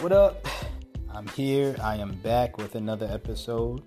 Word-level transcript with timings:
What 0.00 0.12
up? 0.12 0.46
I'm 1.12 1.26
here. 1.28 1.74
I 1.82 1.96
am 1.96 2.12
back 2.22 2.56
with 2.56 2.76
another 2.76 3.08
episode. 3.10 3.82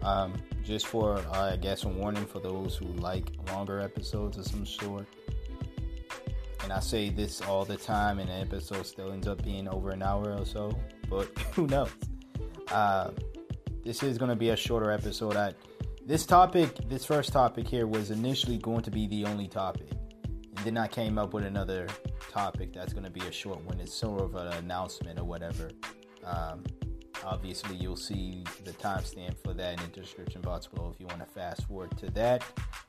Um, 0.00 0.32
just 0.64 0.86
for, 0.86 1.18
uh, 1.18 1.52
I 1.52 1.56
guess, 1.56 1.84
a 1.84 1.88
warning 1.88 2.24
for 2.24 2.38
those 2.38 2.76
who 2.76 2.86
like 2.86 3.26
longer 3.52 3.78
episodes 3.78 4.38
of 4.38 4.46
some 4.46 4.64
sort. 4.64 5.06
And 6.62 6.72
I 6.72 6.80
say 6.80 7.10
this 7.10 7.42
all 7.42 7.66
the 7.66 7.76
time, 7.76 8.20
and 8.20 8.30
the 8.30 8.34
episode 8.36 8.86
still 8.86 9.12
ends 9.12 9.28
up 9.28 9.44
being 9.44 9.68
over 9.68 9.90
an 9.90 10.02
hour 10.02 10.34
or 10.34 10.46
so. 10.46 10.72
But 11.10 11.26
who 11.52 11.66
knows? 11.66 11.90
Uh, 12.68 13.10
this 13.84 14.02
is 14.02 14.16
going 14.16 14.30
to 14.30 14.36
be 14.36 14.48
a 14.48 14.56
shorter 14.56 14.90
episode. 14.90 15.36
I, 15.36 15.52
this 16.06 16.24
topic, 16.24 16.74
this 16.88 17.04
first 17.04 17.34
topic 17.34 17.68
here, 17.68 17.86
was 17.86 18.10
initially 18.10 18.56
going 18.56 18.80
to 18.84 18.90
be 18.90 19.06
the 19.08 19.26
only 19.26 19.46
topic. 19.46 19.90
Then 20.64 20.76
I 20.76 20.88
came 20.88 21.18
up 21.18 21.32
with 21.32 21.44
another 21.44 21.86
topic 22.30 22.72
that's 22.72 22.92
going 22.92 23.04
to 23.04 23.10
be 23.10 23.20
a 23.20 23.32
short 23.32 23.64
one. 23.64 23.80
It's 23.80 23.94
sort 23.94 24.20
of 24.20 24.34
an 24.34 24.52
announcement 24.54 25.18
or 25.18 25.24
whatever. 25.24 25.70
Um, 26.24 26.64
obviously, 27.24 27.76
you'll 27.76 27.96
see 27.96 28.44
the 28.64 28.72
timestamp 28.72 29.42
for 29.42 29.54
that 29.54 29.80
in 29.80 29.90
the 29.90 30.00
description 30.00 30.42
box 30.42 30.66
below 30.66 30.90
if 30.94 31.00
you 31.00 31.06
want 31.06 31.20
to 31.20 31.26
fast 31.26 31.66
forward 31.66 31.96
to 31.98 32.10
that. 32.10 32.44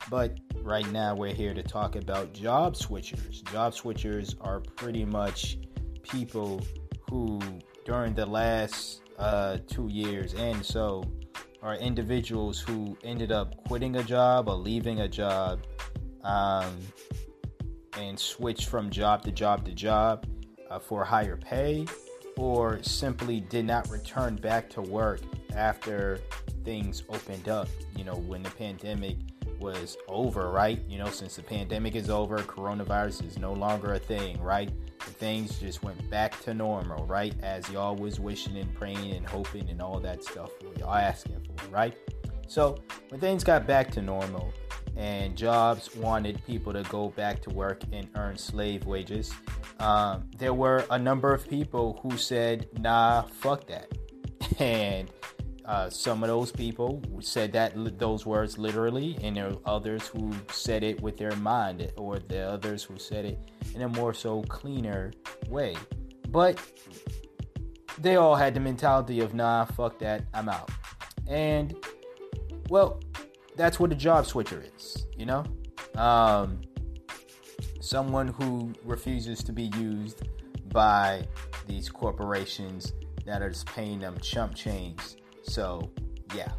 But 0.10 0.38
right 0.62 0.90
now, 0.92 1.16
we're 1.16 1.34
here 1.34 1.54
to 1.54 1.64
talk 1.64 1.96
about 1.96 2.34
job 2.34 2.76
switchers. 2.76 3.42
Job 3.52 3.74
switchers 3.74 4.36
are 4.42 4.60
pretty 4.60 5.06
much 5.06 5.58
people 6.04 6.62
who, 7.10 7.40
during 7.86 8.14
the 8.14 8.26
last 8.26 9.02
uh, 9.18 9.60
two 9.68 9.88
years 9.88 10.34
and 10.34 10.66
so, 10.66 11.04
are 11.62 11.76
individuals 11.76 12.60
who 12.60 12.98
ended 13.04 13.32
up 13.32 13.64
quitting 13.66 13.96
a 13.96 14.04
job 14.04 14.50
or 14.50 14.56
leaving 14.56 15.02
a 15.02 15.08
job 15.08 15.62
um, 16.24 16.76
and 17.98 18.20
switch 18.20 18.66
from 18.66 18.90
job 18.90 19.24
to 19.24 19.32
job 19.32 19.66
to 19.66 19.72
job 19.72 20.26
uh, 20.70 20.80
for 20.80 21.04
higher 21.04 21.38
pay 21.38 21.86
or 22.38 22.82
simply 22.82 23.42
did 23.42 23.66
not 23.66 23.90
return 23.90 24.36
back 24.36 24.70
to 24.70 24.82
work 24.82 25.22
after 25.56 26.20
things 26.64 27.04
opened 27.10 27.50
up, 27.50 27.68
you 27.96 28.04
know, 28.04 28.16
when 28.16 28.42
the 28.42 28.50
pandemic 28.52 29.18
was 29.60 29.98
over, 30.08 30.50
right? 30.50 30.82
You 30.90 30.98
know, 30.98 31.10
since 31.10 31.36
the 31.36 31.44
pandemic 31.44 31.96
is 31.96 32.10
over, 32.10 32.38
coronavirus 32.40 33.28
is 33.28 33.38
no 33.38 33.54
longer 33.54 33.94
a 33.94 34.00
thing, 34.00 34.42
right? 34.42 34.70
And 34.70 35.16
things 35.18 35.60
just 35.60 35.84
went 35.84 36.10
back 36.10 36.40
to 36.44 36.54
normal, 36.54 37.06
right? 37.06 37.34
As 37.44 37.70
y'all 37.70 37.96
was 37.96 38.20
wishing 38.20 38.58
and 38.58 38.74
praying 38.74 39.12
and 39.12 39.26
hoping 39.28 39.70
and 39.70 39.82
all 39.82 40.00
that 40.00 40.24
stuff 40.24 40.52
y'all 40.82 40.94
asking 40.94 41.42
for, 41.42 41.68
right? 41.70 41.96
So 42.48 42.78
when 43.10 43.22
things 43.22 43.44
got 43.44 43.66
back 43.66 43.92
to 43.92 44.02
normal, 44.02 44.52
and 44.98 45.38
jobs 45.38 45.96
wanted 45.96 46.44
people 46.46 46.74
to 46.74 46.84
go 46.84 47.10
back 47.10 47.42
to 47.44 47.50
work 47.50 47.84
and 47.92 48.10
earn 48.16 48.38
slave 48.38 48.86
wages. 48.86 49.34
Um, 49.80 50.30
there 50.38 50.54
were 50.54 50.86
a 50.90 51.00
number 51.00 51.34
of 51.34 51.48
people 51.48 52.00
who 52.04 52.18
said, 52.18 52.68
nah, 52.80 53.24
fuck 53.24 53.68
that. 53.68 53.92
And 54.60 55.10
uh, 55.66 55.90
some 55.90 56.24
of 56.24 56.28
those 56.28 56.52
people 56.52 57.02
said 57.22 57.54
that 57.54 57.74
those 57.98 58.26
words 58.26 58.58
literally, 58.58 59.18
and 59.24 59.38
there 59.38 59.48
are 59.48 59.58
others 59.66 60.08
who 60.08 60.34
said 60.50 60.84
it 60.84 61.02
with 61.02 61.18
their 61.18 61.36
mind, 61.38 61.92
or 61.96 62.20
the 62.20 62.42
others 62.42 62.84
who 62.84 62.98
said 62.98 63.26
it 63.26 63.40
in 63.74 63.84
a 63.84 63.88
more 63.88 64.14
so 64.14 64.42
cleaner 64.44 65.14
way. 65.50 65.76
But 66.30 66.60
they 68.00 68.16
all 68.16 68.36
had 68.36 68.54
the 68.54 68.60
mentality 68.60 69.22
of 69.22 69.34
nah, 69.34 69.66
fuck 69.66 70.00
that, 70.00 70.26
I'm 70.34 70.50
out. 70.50 70.70
And 71.28 71.76
well, 72.70 73.00
that's 73.62 73.80
what 73.80 73.92
a 73.92 73.96
job 73.96 74.26
switcher 74.26 74.64
is, 74.76 75.06
you 75.16 75.26
know? 75.26 75.46
Um, 75.96 76.62
someone 77.80 78.30
who 78.30 78.74
refuses 78.84 79.44
to 79.44 79.52
be 79.52 79.72
used 79.78 80.24
by 80.70 81.28
these 81.68 81.88
corporations 81.88 82.94
that 83.26 83.44
are 83.44 83.50
just 83.50 83.68
paying 83.68 84.00
them 84.00 84.18
chump 84.20 84.56
change. 84.56 85.00
So, 85.44 85.92
yeah. 86.36 86.52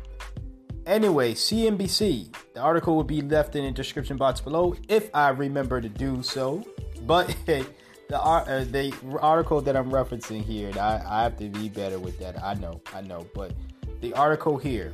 Anyway, 0.87 1.35
CNBC. 1.35 2.33
The 2.55 2.61
article 2.61 2.95
will 2.95 3.05
be 3.05 3.21
left 3.21 3.57
in 3.57 3.65
the 3.65 3.73
description 3.73 4.17
box 4.17 4.41
below 4.41 4.77
if 4.89 5.11
I 5.13 5.31
remember 5.31 5.81
to 5.81 5.89
do 5.89 6.23
so. 6.23 6.65
But 7.03 7.35
the 7.47 7.67
uh, 8.13 8.65
the 8.65 8.95
article 9.21 9.61
that 9.63 9.77
I'm 9.77 9.91
referencing 9.91 10.45
here, 10.45 10.71
I, 10.79 11.03
I 11.05 11.23
have 11.25 11.37
to 11.39 11.49
be 11.49 11.69
better 11.69 11.99
with 11.99 12.19
that. 12.21 12.41
I 12.43 12.55
know, 12.55 12.81
I 12.95 13.01
know. 13.01 13.27
But 13.35 13.53
the 14.01 14.13
article 14.15 14.57
here 14.59 14.93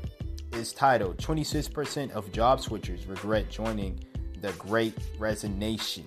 is 0.52 0.72
titled 0.72 1.18
26% 1.18 2.10
of 2.12 2.30
job 2.32 2.60
switchers 2.60 3.08
regret 3.08 3.48
joining 3.50 3.98
the 4.40 4.52
Great 4.52 4.94
Resignation. 5.18 6.04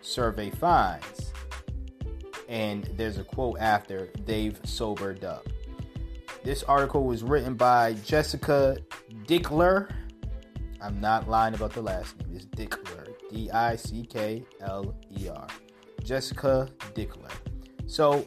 Survey 0.00 0.50
finds. 0.50 1.32
And 2.48 2.84
there's 2.96 3.18
a 3.18 3.24
quote 3.24 3.58
after 3.60 4.08
they've 4.24 4.58
sobered 4.64 5.24
up. 5.24 5.46
This 6.44 6.62
article 6.62 7.04
was 7.04 7.22
written 7.22 7.54
by 7.54 7.94
Jessica 8.04 8.78
Dickler. 9.26 9.90
I'm 10.80 11.00
not 11.00 11.28
lying 11.28 11.54
about 11.54 11.72
the 11.72 11.82
last 11.82 12.18
name. 12.18 12.36
It's 12.36 12.46
Dickler. 12.46 13.08
D 13.30 13.50
I 13.50 13.76
C 13.76 14.06
K 14.06 14.44
L 14.60 14.94
E 15.18 15.28
R. 15.28 15.46
Jessica 16.02 16.70
Dickler. 16.94 17.30
So, 17.86 18.26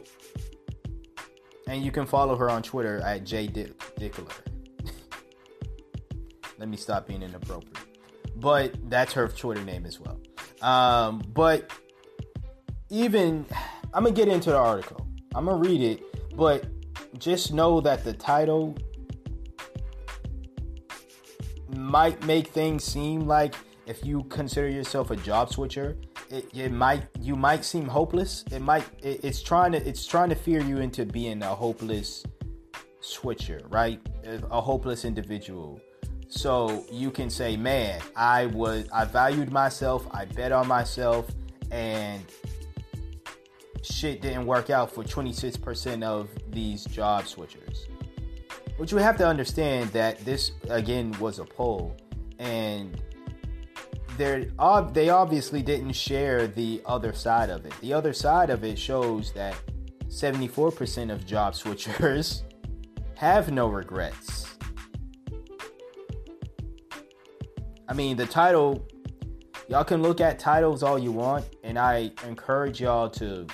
and 1.66 1.82
you 1.82 1.90
can 1.90 2.06
follow 2.06 2.36
her 2.36 2.48
on 2.48 2.62
Twitter 2.62 3.00
at 3.00 3.24
J 3.24 3.48
Dickler. 3.48 4.51
Let 6.62 6.68
me 6.68 6.76
stop 6.76 7.08
being 7.08 7.24
inappropriate. 7.24 7.76
But 8.36 8.88
that's 8.88 9.12
her 9.14 9.26
Twitter 9.26 9.64
name 9.64 9.84
as 9.84 9.98
well. 9.98 10.20
Um, 10.62 11.20
but 11.34 11.72
even 12.88 13.44
I'm 13.92 14.04
gonna 14.04 14.14
get 14.14 14.28
into 14.28 14.50
the 14.50 14.58
article. 14.58 15.04
I'm 15.34 15.46
gonna 15.46 15.56
read 15.56 15.80
it, 15.80 16.36
but 16.36 16.66
just 17.18 17.52
know 17.52 17.80
that 17.80 18.04
the 18.04 18.12
title 18.12 18.76
might 21.70 22.24
make 22.26 22.46
things 22.46 22.84
seem 22.84 23.26
like 23.26 23.56
if 23.86 24.04
you 24.04 24.22
consider 24.30 24.68
yourself 24.68 25.10
a 25.10 25.16
job 25.16 25.52
switcher, 25.52 25.96
it, 26.30 26.48
it 26.54 26.70
might 26.70 27.02
you 27.18 27.34
might 27.34 27.64
seem 27.64 27.88
hopeless. 27.88 28.44
It 28.52 28.60
might 28.60 28.84
it, 29.02 29.24
it's 29.24 29.42
trying 29.42 29.72
to 29.72 29.78
it's 29.78 30.06
trying 30.06 30.28
to 30.28 30.36
fear 30.36 30.60
you 30.60 30.78
into 30.78 31.04
being 31.06 31.42
a 31.42 31.56
hopeless 31.56 32.24
switcher, 33.00 33.62
right? 33.68 34.00
A 34.24 34.60
hopeless 34.60 35.04
individual. 35.04 35.80
So 36.32 36.86
you 36.90 37.10
can 37.10 37.28
say, 37.28 37.58
man, 37.58 38.00
I 38.16 38.46
was 38.46 38.88
I 38.90 39.04
valued 39.04 39.52
myself, 39.52 40.08
I 40.12 40.24
bet 40.24 40.50
on 40.50 40.66
myself, 40.66 41.30
and 41.70 42.24
shit 43.82 44.22
didn't 44.22 44.46
work 44.46 44.70
out 44.70 44.90
for 44.90 45.04
26% 45.04 46.02
of 46.02 46.30
these 46.48 46.86
job 46.86 47.24
switchers. 47.24 47.86
But 48.78 48.90
you 48.90 48.96
have 48.96 49.18
to 49.18 49.26
understand 49.26 49.90
that 49.90 50.24
this 50.24 50.52
again 50.70 51.14
was 51.20 51.38
a 51.38 51.44
poll, 51.44 51.94
and 52.38 52.98
they 54.16 54.48
they 54.94 55.10
obviously 55.10 55.60
didn't 55.60 55.92
share 55.92 56.46
the 56.46 56.80
other 56.86 57.12
side 57.12 57.50
of 57.50 57.66
it. 57.66 57.74
The 57.82 57.92
other 57.92 58.14
side 58.14 58.48
of 58.48 58.64
it 58.64 58.78
shows 58.78 59.32
that 59.32 59.54
74% 60.08 61.12
of 61.12 61.26
job 61.26 61.52
switchers 61.62 62.42
have 63.16 63.52
no 63.52 63.68
regrets 63.68 64.51
I 67.92 67.94
mean, 67.94 68.16
the 68.16 68.24
title, 68.24 68.88
y'all 69.68 69.84
can 69.84 70.00
look 70.00 70.22
at 70.22 70.38
titles 70.38 70.82
all 70.82 70.98
you 70.98 71.12
want, 71.12 71.44
and 71.62 71.78
I 71.78 72.10
encourage 72.26 72.80
y'all 72.80 73.10
to 73.10 73.46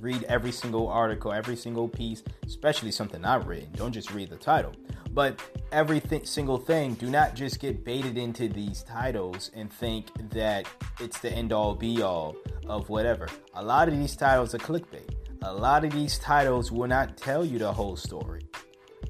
read 0.00 0.24
every 0.24 0.52
single 0.52 0.88
article, 0.88 1.32
every 1.32 1.56
single 1.56 1.88
piece, 1.88 2.22
especially 2.44 2.90
something 2.90 3.24
I've 3.24 3.46
written. 3.46 3.70
Don't 3.76 3.92
just 3.92 4.12
read 4.12 4.28
the 4.28 4.36
title. 4.36 4.72
But 5.10 5.40
every 5.72 6.00
th- 6.00 6.26
single 6.26 6.58
thing, 6.58 6.96
do 6.96 7.08
not 7.08 7.34
just 7.34 7.60
get 7.60 7.82
baited 7.82 8.18
into 8.18 8.46
these 8.46 8.82
titles 8.82 9.50
and 9.54 9.72
think 9.72 10.08
that 10.32 10.68
it's 11.00 11.18
the 11.20 11.32
end 11.32 11.50
all 11.50 11.74
be 11.74 12.02
all 12.02 12.36
of 12.66 12.90
whatever. 12.90 13.26
A 13.54 13.64
lot 13.64 13.88
of 13.88 13.96
these 13.96 14.14
titles 14.14 14.54
are 14.54 14.58
clickbait. 14.58 15.14
A 15.40 15.54
lot 15.54 15.86
of 15.86 15.92
these 15.92 16.18
titles 16.18 16.70
will 16.70 16.88
not 16.88 17.16
tell 17.16 17.42
you 17.42 17.58
the 17.58 17.72
whole 17.72 17.96
story. 17.96 18.42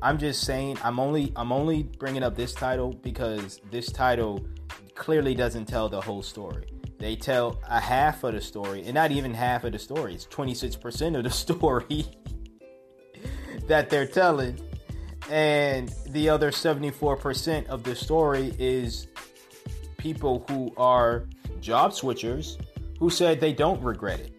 I'm 0.04 0.18
just 0.18 0.44
saying 0.44 0.76
I'm 0.84 1.00
only 1.00 1.32
I'm 1.34 1.50
only 1.50 1.84
bringing 1.84 2.22
up 2.22 2.36
this 2.36 2.52
title 2.52 2.92
because 2.92 3.62
this 3.70 3.90
title 3.90 4.44
clearly 4.94 5.34
doesn't 5.34 5.64
tell 5.64 5.88
the 5.88 5.98
whole 5.98 6.22
story. 6.22 6.66
They 6.98 7.16
tell 7.16 7.58
a 7.66 7.80
half 7.80 8.22
of 8.22 8.34
the 8.34 8.40
story, 8.42 8.82
and 8.84 8.92
not 8.92 9.12
even 9.12 9.32
half 9.32 9.64
of 9.64 9.72
the 9.72 9.78
story. 9.78 10.12
It's 10.14 10.26
26% 10.26 11.16
of 11.16 11.24
the 11.24 11.30
story 11.44 12.04
that 13.66 13.88
they're 13.88 14.06
telling. 14.06 14.60
And 15.30 15.88
the 16.08 16.28
other 16.28 16.50
74% 16.50 17.66
of 17.68 17.82
the 17.82 17.96
story 17.96 18.54
is 18.58 19.08
people 19.96 20.44
who 20.50 20.70
are 20.76 21.24
job 21.60 21.92
switchers 21.92 22.62
who 22.98 23.08
said 23.08 23.40
they 23.40 23.54
don't 23.54 23.82
regret 23.82 24.20
it. 24.20 24.32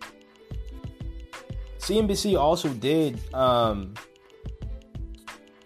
CNBC 1.80 2.40
also 2.40 2.70
did 2.70 3.20
um, 3.34 3.96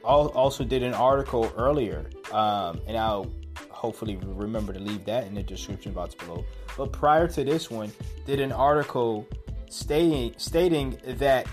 also 0.10 0.64
did 0.64 0.84
an 0.84 0.94
article 0.94 1.52
earlier, 1.58 2.10
um, 2.32 2.82
and 2.88 2.98
I'll 2.98 3.32
hopefully 3.70 4.18
remember 4.24 4.74
to 4.74 4.80
leave 4.80 5.06
that 5.06 5.26
in 5.28 5.34
the 5.34 5.44
description 5.44 5.94
box 5.94 6.16
below. 6.16 6.44
But 6.78 6.92
prior 6.92 7.28
to 7.30 7.44
this 7.44 7.70
one, 7.70 7.92
did 8.26 8.40
an 8.40 8.52
article 8.52 9.28
stating 9.70 10.34
stating 10.38 10.98
that 11.06 11.48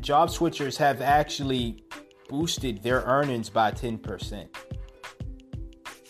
job 0.00 0.30
switchers 0.30 0.76
have 0.76 1.00
actually 1.00 1.84
boosted 2.28 2.82
their 2.82 3.02
earnings 3.02 3.50
by 3.50 3.70
10%. 3.70 4.48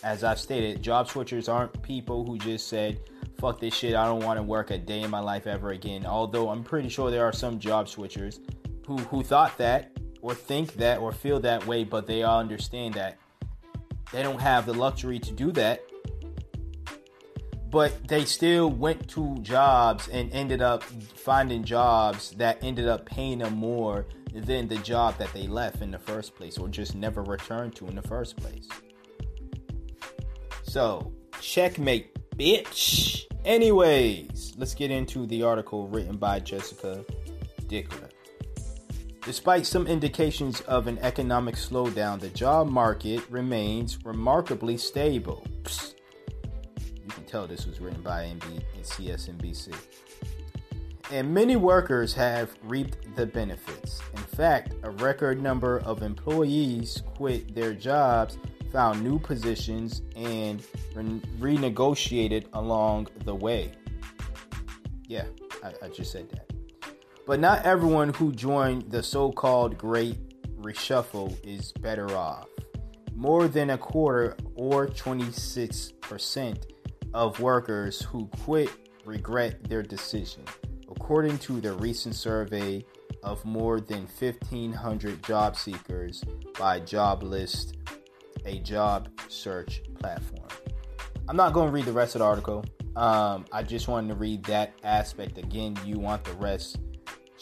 As 0.03 0.23
I've 0.23 0.39
stated, 0.39 0.81
job 0.81 1.07
switchers 1.07 1.51
aren't 1.51 1.81
people 1.81 2.25
who 2.25 2.37
just 2.37 2.67
said, 2.67 2.99
fuck 3.39 3.59
this 3.59 3.73
shit, 3.73 3.93
I 3.95 4.05
don't 4.05 4.23
want 4.23 4.37
to 4.37 4.43
work 4.43 4.71
a 4.71 4.77
day 4.77 5.01
in 5.01 5.11
my 5.11 5.19
life 5.19 5.47
ever 5.47 5.69
again. 5.69 6.05
Although 6.05 6.49
I'm 6.49 6.63
pretty 6.63 6.89
sure 6.89 7.11
there 7.11 7.25
are 7.25 7.33
some 7.33 7.59
job 7.59 7.87
switchers 7.87 8.39
who, 8.85 8.97
who 8.97 9.23
thought 9.23 9.57
that 9.57 9.92
or 10.23 10.33
think 10.33 10.75
that 10.75 10.99
or 10.99 11.11
feel 11.11 11.41
that 11.41 11.67
way, 11.67 11.83
but 11.83 12.07
they 12.07 12.23
all 12.23 12.39
understand 12.39 12.95
that 12.95 13.19
they 14.13 14.23
don't 14.23 14.39
have 14.39 14.65
the 14.65 14.73
luxury 14.73 15.19
to 15.19 15.31
do 15.31 15.51
that. 15.51 15.83
But 17.69 18.07
they 18.07 18.23
still 18.23 18.69
went 18.69 19.09
to 19.09 19.37
jobs 19.41 20.07
and 20.07 20.31
ended 20.31 20.61
up 20.61 20.83
finding 20.83 21.63
jobs 21.63 22.31
that 22.37 22.63
ended 22.63 22.87
up 22.87 23.05
paying 23.05 23.39
them 23.39 23.53
more 23.53 24.05
than 24.33 24.67
the 24.67 24.77
job 24.77 25.17
that 25.17 25.33
they 25.33 25.45
left 25.45 25.81
in 25.81 25.91
the 25.91 25.99
first 25.99 26.35
place 26.35 26.57
or 26.57 26.69
just 26.69 26.95
never 26.95 27.21
returned 27.23 27.75
to 27.75 27.87
in 27.87 27.95
the 27.95 28.01
first 28.03 28.37
place. 28.37 28.67
So, 30.63 31.11
checkmate, 31.41 32.15
bitch. 32.37 33.25
Anyways, 33.43 34.53
let's 34.57 34.73
get 34.73 34.89
into 34.89 35.25
the 35.25 35.43
article 35.43 35.87
written 35.89 36.15
by 36.15 36.39
Jessica 36.39 37.03
Dickler. 37.63 38.12
Despite 39.25 39.65
some 39.65 39.87
indications 39.87 40.59
of 40.61 40.87
an 40.87 40.99
economic 40.99 41.55
slowdown, 41.55 42.19
the 42.19 42.27
job 42.27 42.67
market 42.67 43.21
remains 43.29 44.03
remarkably 44.03 44.75
stable. 44.75 45.47
Psst. 45.63 45.93
You 46.77 47.07
can 47.09 47.23
tell 47.23 47.47
this 47.47 47.65
was 47.65 47.79
written 47.79 48.01
by 48.01 48.23
MB 48.23 48.61
and 48.75 48.83
CSNBC. 48.83 49.73
And 51.09 51.33
many 51.33 51.55
workers 51.55 52.13
have 52.15 52.53
reaped 52.63 53.15
the 53.15 53.25
benefits. 53.25 54.01
In 54.13 54.23
fact, 54.23 54.73
a 54.83 54.91
record 54.91 55.41
number 55.41 55.79
of 55.79 56.03
employees 56.03 57.01
quit 57.15 57.55
their 57.55 57.73
jobs, 57.73 58.37
found 58.73 59.01
new 59.01 59.19
positions, 59.19 60.01
and 60.17 60.61
re- 60.95 61.21
renegotiated 61.39 62.47
along 62.53 63.07
the 63.23 63.35
way. 63.35 63.71
Yeah, 65.07 65.27
I, 65.63 65.85
I 65.85 65.87
just 65.87 66.11
said 66.11 66.29
that. 66.31 66.52
But 67.25 67.39
not 67.39 67.65
everyone 67.65 68.13
who 68.13 68.31
joined 68.31 68.91
the 68.91 69.01
so 69.01 69.31
called 69.31 69.77
Great 69.77 70.17
Reshuffle 70.57 71.37
is 71.45 71.71
better 71.71 72.11
off. 72.15 72.47
More 73.15 73.47
than 73.47 73.69
a 73.69 73.77
quarter, 73.77 74.35
or 74.55 74.87
26%, 74.87 76.63
of 77.13 77.39
workers 77.39 78.01
who 78.01 78.27
quit 78.43 78.69
regret 79.05 79.63
their 79.69 79.83
decision, 79.83 80.43
according 80.89 81.37
to 81.39 81.61
the 81.61 81.73
recent 81.73 82.15
survey 82.15 82.83
of 83.21 83.43
more 83.45 83.79
than 83.79 84.07
1,500 84.19 85.23
job 85.23 85.55
seekers 85.55 86.23
by 86.57 86.79
Joblist, 86.79 87.73
a 88.45 88.59
job 88.59 89.09
search 89.29 89.81
platform. 89.99 90.47
I'm 91.29 91.37
not 91.37 91.53
going 91.53 91.67
to 91.67 91.71
read 91.71 91.85
the 91.85 91.93
rest 91.93 92.15
of 92.15 92.19
the 92.19 92.25
article. 92.25 92.65
Um, 92.95 93.45
I 93.51 93.63
just 93.63 93.87
wanted 93.87 94.09
to 94.09 94.15
read 94.15 94.43
that 94.45 94.73
aspect 94.83 95.37
again. 95.37 95.77
You 95.85 95.99
want 95.99 96.23
the 96.23 96.33
rest 96.33 96.79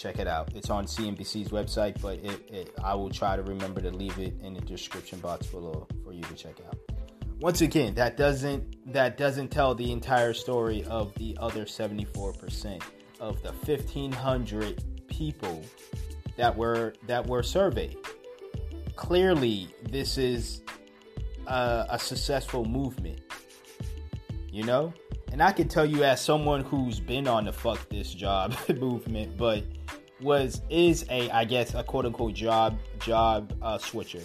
check 0.02 0.18
it 0.18 0.28
out. 0.28 0.50
It's 0.56 0.70
on 0.70 0.86
CNBC's 0.86 1.50
website, 1.50 2.02
but 2.02 2.18
it, 2.20 2.42
it, 2.52 2.74
I 2.84 2.96
will 2.96 3.12
try 3.12 3.36
to 3.36 3.44
remember 3.44 3.82
to 3.82 3.92
leave 3.92 4.18
it 4.18 4.34
in 4.42 4.54
the 4.54 4.62
description 4.62 5.20
box 5.20 5.46
below 5.48 5.88
for 6.04 6.12
you 6.12 6.24
to 6.24 6.34
check 6.34 6.56
out. 6.68 6.78
Once 7.40 7.62
again, 7.62 7.94
that 7.96 8.18
doesn't 8.18 8.94
that 8.94 9.18
doesn't 9.18 9.50
tell 9.50 9.74
the 9.74 9.92
entire 9.92 10.34
story 10.34 10.84
of 10.86 11.14
the 11.16 11.36
other 11.40 11.66
74% 11.66 12.82
of 13.20 13.42
the 13.42 13.52
1500 13.52 14.84
people 15.08 15.64
that 16.38 16.56
were 16.56 16.94
that 17.08 17.26
were 17.26 17.44
surveyed. 17.44 17.98
Clearly, 18.96 19.70
this 19.90 20.18
is 20.18 20.62
a, 21.48 21.86
a 21.90 22.00
successful 22.00 22.66
movement. 22.66 23.22
You 24.52 24.64
know, 24.64 24.94
and 25.32 25.42
I 25.42 25.52
can 25.52 25.68
tell 25.68 25.86
you 25.86 26.04
as 26.04 26.22
someone 26.22 26.62
who's 26.62 27.00
been 27.00 27.28
on 27.28 27.46
the 27.46 27.54
fuck 27.54 27.88
this 27.90 28.14
job 28.14 28.54
movement, 28.80 29.38
but 29.38 29.64
was 30.22 30.62
is 30.70 31.06
a 31.10 31.30
I 31.32 31.46
guess 31.46 31.74
a 31.74 31.84
quote 31.84 32.06
unquote 32.06 32.34
job 32.34 32.80
job 33.00 33.54
uh, 33.62 33.78
switcher. 33.78 34.22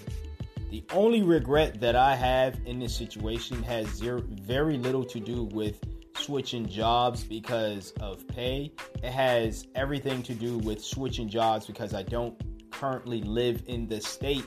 The 0.70 0.84
only 0.92 1.22
regret 1.22 1.80
that 1.80 1.94
I 1.94 2.16
have 2.16 2.58
in 2.66 2.80
this 2.80 2.94
situation 2.94 3.62
has 3.62 3.86
zero, 3.88 4.22
very 4.42 4.76
little 4.76 5.04
to 5.04 5.20
do 5.20 5.44
with 5.44 5.80
switching 6.18 6.66
jobs 6.68 7.22
because 7.22 7.92
of 8.00 8.26
pay. 8.28 8.72
It 9.02 9.12
has 9.12 9.68
everything 9.74 10.22
to 10.24 10.34
do 10.34 10.58
with 10.58 10.82
switching 10.82 11.28
jobs 11.28 11.66
because 11.66 11.94
I 11.94 12.02
don't 12.02 12.34
currently 12.72 13.22
live 13.22 13.62
in 13.66 13.86
the 13.86 14.00
state 14.00 14.44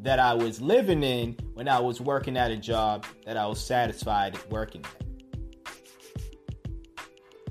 that 0.00 0.18
I 0.18 0.34
was 0.34 0.60
living 0.60 1.02
in 1.02 1.36
when 1.54 1.68
I 1.68 1.78
was 1.78 2.00
working 2.00 2.36
at 2.36 2.50
a 2.50 2.56
job 2.56 3.06
that 3.24 3.36
I 3.36 3.46
was 3.46 3.62
satisfied 3.62 4.38
working 4.50 4.84
at. 4.84 5.04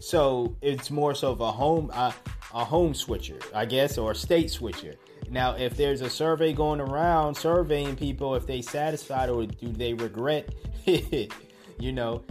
So 0.02 0.58
it's 0.62 0.90
more 0.90 1.14
so 1.14 1.32
of 1.32 1.42
a 1.42 1.52
home. 1.52 1.92
Uh, 1.94 2.12
a 2.54 2.66
home 2.66 2.94
switcher, 2.94 3.40
I 3.54 3.66
guess, 3.66 3.98
or 3.98 4.12
a 4.12 4.16
state 4.16 4.52
switcher. 4.52 4.96
Now, 5.30 5.56
if 5.56 5.78
there's 5.78 6.02
a 6.02 6.10
survey 6.10 6.54
going 6.54 6.82
around 6.82 7.36
surveying 7.36 7.96
people 7.96 8.36
if 8.36 8.48
they 8.48 8.62
satisfied 8.62 9.30
or 9.30 9.46
do 9.46 9.72
they 9.72 9.94
regret, 9.94 10.54
you 10.86 11.92
know, 11.92 12.24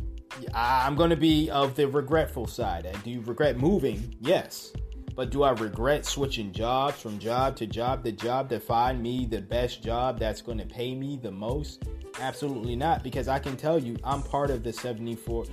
I'm 0.55 0.97
going 0.97 1.11
to 1.11 1.17
be 1.17 1.51
of 1.51 1.77
the 1.77 1.87
regretful 1.87 2.47
side. 2.47 2.89
Do 3.05 3.11
you 3.11 3.21
regret 3.21 3.59
moving? 3.59 4.17
Yes. 4.21 4.73
But 5.15 5.31
do 5.31 5.43
I 5.43 5.51
regret 5.51 6.07
switching 6.07 6.53
jobs 6.53 7.01
from 7.01 7.19
job 7.19 7.57
to 7.57 7.67
job 7.67 8.05
to 8.05 8.13
job 8.13 8.49
to 8.51 8.61
find 8.61 9.03
me 9.03 9.27
the 9.27 9.41
best 9.41 9.83
job 9.83 10.19
that's 10.19 10.41
going 10.43 10.59
to 10.59 10.67
pay 10.67 10.95
me 10.95 11.19
the 11.21 11.33
most? 11.33 11.85
Absolutely 12.21 12.77
not, 12.77 13.03
because 13.03 13.29
I 13.29 13.39
can 13.39 13.57
tell 13.57 13.79
you 13.79 13.97
I'm 14.05 14.23
part 14.23 14.51
of 14.51 14.63
the 14.63 14.73
74 14.73 15.47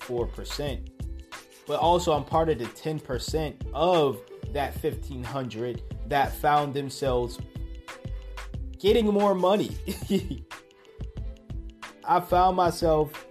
4% 0.00 0.99
but 1.70 1.78
also 1.78 2.12
I'm 2.12 2.24
part 2.24 2.48
of 2.48 2.58
the 2.58 2.64
10% 2.64 3.54
of 3.72 4.20
that 4.52 4.74
1500 4.82 5.80
that 6.08 6.32
found 6.32 6.74
themselves 6.74 7.38
getting 8.80 9.06
more 9.06 9.36
money. 9.36 9.76
I 12.04 12.18
found 12.18 12.56
myself 12.56 13.24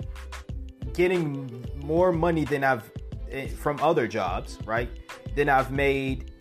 getting 0.94 1.65
more 1.83 2.13
money 2.13 2.45
than 2.45 2.63
I've 2.63 2.89
eh, 3.30 3.47
from 3.47 3.77
other 3.81 4.07
jobs, 4.07 4.57
right? 4.63 4.89
Than 5.36 5.50
I've 5.50 5.74
made 5.74 6.31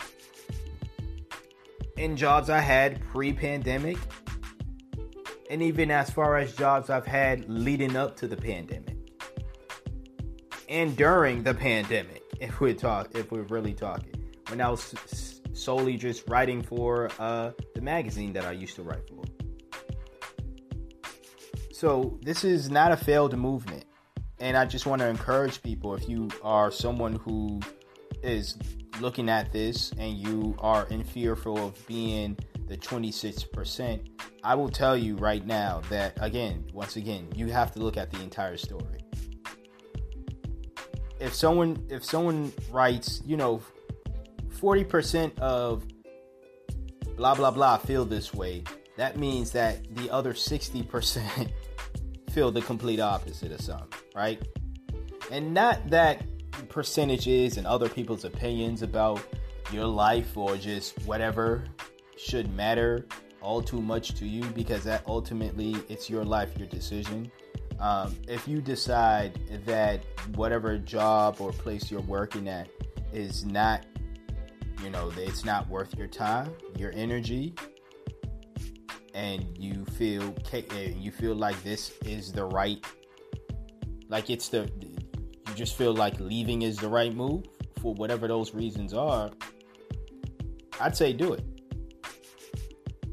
in 1.97 2.17
jobs 2.17 2.49
I 2.49 2.61
had 2.61 3.01
pre-pandemic 3.09 3.99
and 5.51 5.61
even 5.61 5.91
as 5.91 6.11
far 6.11 6.39
as 6.39 6.55
jobs 6.55 6.91
I've 6.91 7.07
had 7.07 7.49
leading 7.49 7.97
up 7.97 8.15
to 8.19 8.29
the 8.29 8.37
pandemic 8.37 8.88
and 10.69 10.97
during 10.97 11.43
the 11.43 11.55
pandemic, 11.55 12.23
if 12.41 12.61
we're 12.61 12.75
talk, 12.75 13.11
if 13.15 13.33
we're 13.33 13.43
really 13.43 13.73
talking, 13.73 14.15
when 14.49 14.61
I 14.61 14.71
was 14.71 15.41
solely 15.55 15.97
just 15.97 16.29
writing 16.29 16.63
for 16.63 17.11
uh, 17.19 17.53
the 17.75 17.81
magazine 17.81 18.33
that 18.35 18.45
I 18.45 18.53
used 18.53 18.77
to 18.77 18.83
write 18.83 19.09
for. 19.09 19.25
So 21.73 22.19
this 22.23 22.45
is 22.45 22.71
not 22.71 22.93
a 22.93 22.97
failed 22.97 23.37
movement, 23.37 23.85
and 24.41 24.57
I 24.57 24.67
just 24.67 24.85
want 24.87 25.01
to 25.01 25.09
encourage 25.09 25.63
people. 25.63 25.95
If 25.95 26.09
you 26.09 26.29
are 26.43 26.71
someone 26.71 27.15
who 27.15 27.61
is 28.23 28.57
looking 29.01 29.29
at 29.29 29.53
this 29.53 29.93
and 29.93 30.19
you 30.19 30.57
are 30.59 30.87
in 30.89 31.05
fearful 31.05 31.69
of 31.69 31.87
being 31.87 32.37
the 32.67 32.77
26%, 32.77 34.11
I 34.45 34.55
will 34.55 34.69
tell 34.69 34.97
you 34.97 35.17
right 35.17 35.47
now 35.47 35.83
that 35.89 36.19
again, 36.21 36.65
once 36.73 36.97
again, 36.97 37.29
you 37.35 37.47
have 37.47 37.73
to 37.75 37.79
look 37.79 37.97
at 37.97 38.11
the 38.11 38.21
entire 38.23 38.57
story 38.57 38.98
if 41.21 41.35
someone 41.35 41.87
if 41.91 42.05
someone 42.05 42.53
writes, 42.71 43.23
you 43.25 43.37
know, 43.37 43.63
40% 44.61 45.39
of 45.39 45.85
blah 47.17 47.35
blah 47.35 47.51
blah 47.51 47.77
feel 47.77 48.05
this 48.05 48.33
way, 48.35 48.65
that 48.97 49.17
means 49.17 49.51
that 49.53 49.95
the 49.95 50.11
other 50.11 50.33
60% 50.33 51.51
feel 52.31 52.51
the 52.51 52.63
complete 52.63 53.01
opposite 53.01 53.53
of 53.53 53.61
something, 53.61 53.89
right? 54.15 54.43
And 55.31 55.55
not 55.55 55.89
that 55.91 56.25
percentages 56.69 57.57
and 57.57 57.67
other 57.67 57.89
people's 57.89 58.25
opinions 58.25 58.83
about 58.83 59.23
your 59.73 59.87
life 59.87 60.37
or 60.37 60.57
just 60.57 60.99
whatever 61.05 61.65
should 62.17 62.53
matter 62.55 63.07
all 63.41 63.63
too 63.63 63.81
much 63.81 64.15
to 64.15 64.27
you 64.27 64.43
because 64.51 64.85
that 64.85 65.03
ultimately 65.07 65.77
it's 65.89 66.11
your 66.11 66.25
life, 66.25 66.57
your 66.59 66.67
decision. 66.69 67.31
Um, 67.81 68.17
if 68.27 68.49
you 68.49 68.61
decide 68.61 69.39
that 69.67 70.03
whatever 70.35 70.79
job 70.79 71.41
or 71.41 71.53
place 71.53 71.91
you're 71.91 72.01
working 72.03 72.49
at 72.49 72.69
is 73.13 73.45
not, 73.45 73.87
you 74.83 74.91
know, 74.91 75.13
it's 75.17 75.45
not 75.45 75.69
worth 75.69 75.95
your 75.97 76.09
time, 76.09 76.53
your 76.77 76.93
energy, 76.95 77.55
and 79.15 79.57
you 79.57 79.85
feel 79.85 80.35
you 80.75 81.11
feel 81.13 81.35
like 81.35 81.61
this 81.63 81.93
is 82.05 82.33
the 82.33 82.45
right, 82.45 82.85
like 84.09 84.29
it's 84.29 84.49
the, 84.49 84.71
you 84.81 85.55
just 85.55 85.77
feel 85.77 85.95
like 85.95 86.19
leaving 86.19 86.63
is 86.63 86.79
the 86.79 86.89
right 86.89 87.15
move 87.15 87.45
for 87.81 87.95
whatever 87.95 88.27
those 88.27 88.55
reasons 88.55 88.93
are, 88.93 89.31
I'd 90.81 90.97
say 90.97 91.13
do 91.13 91.33
it. 91.33 91.45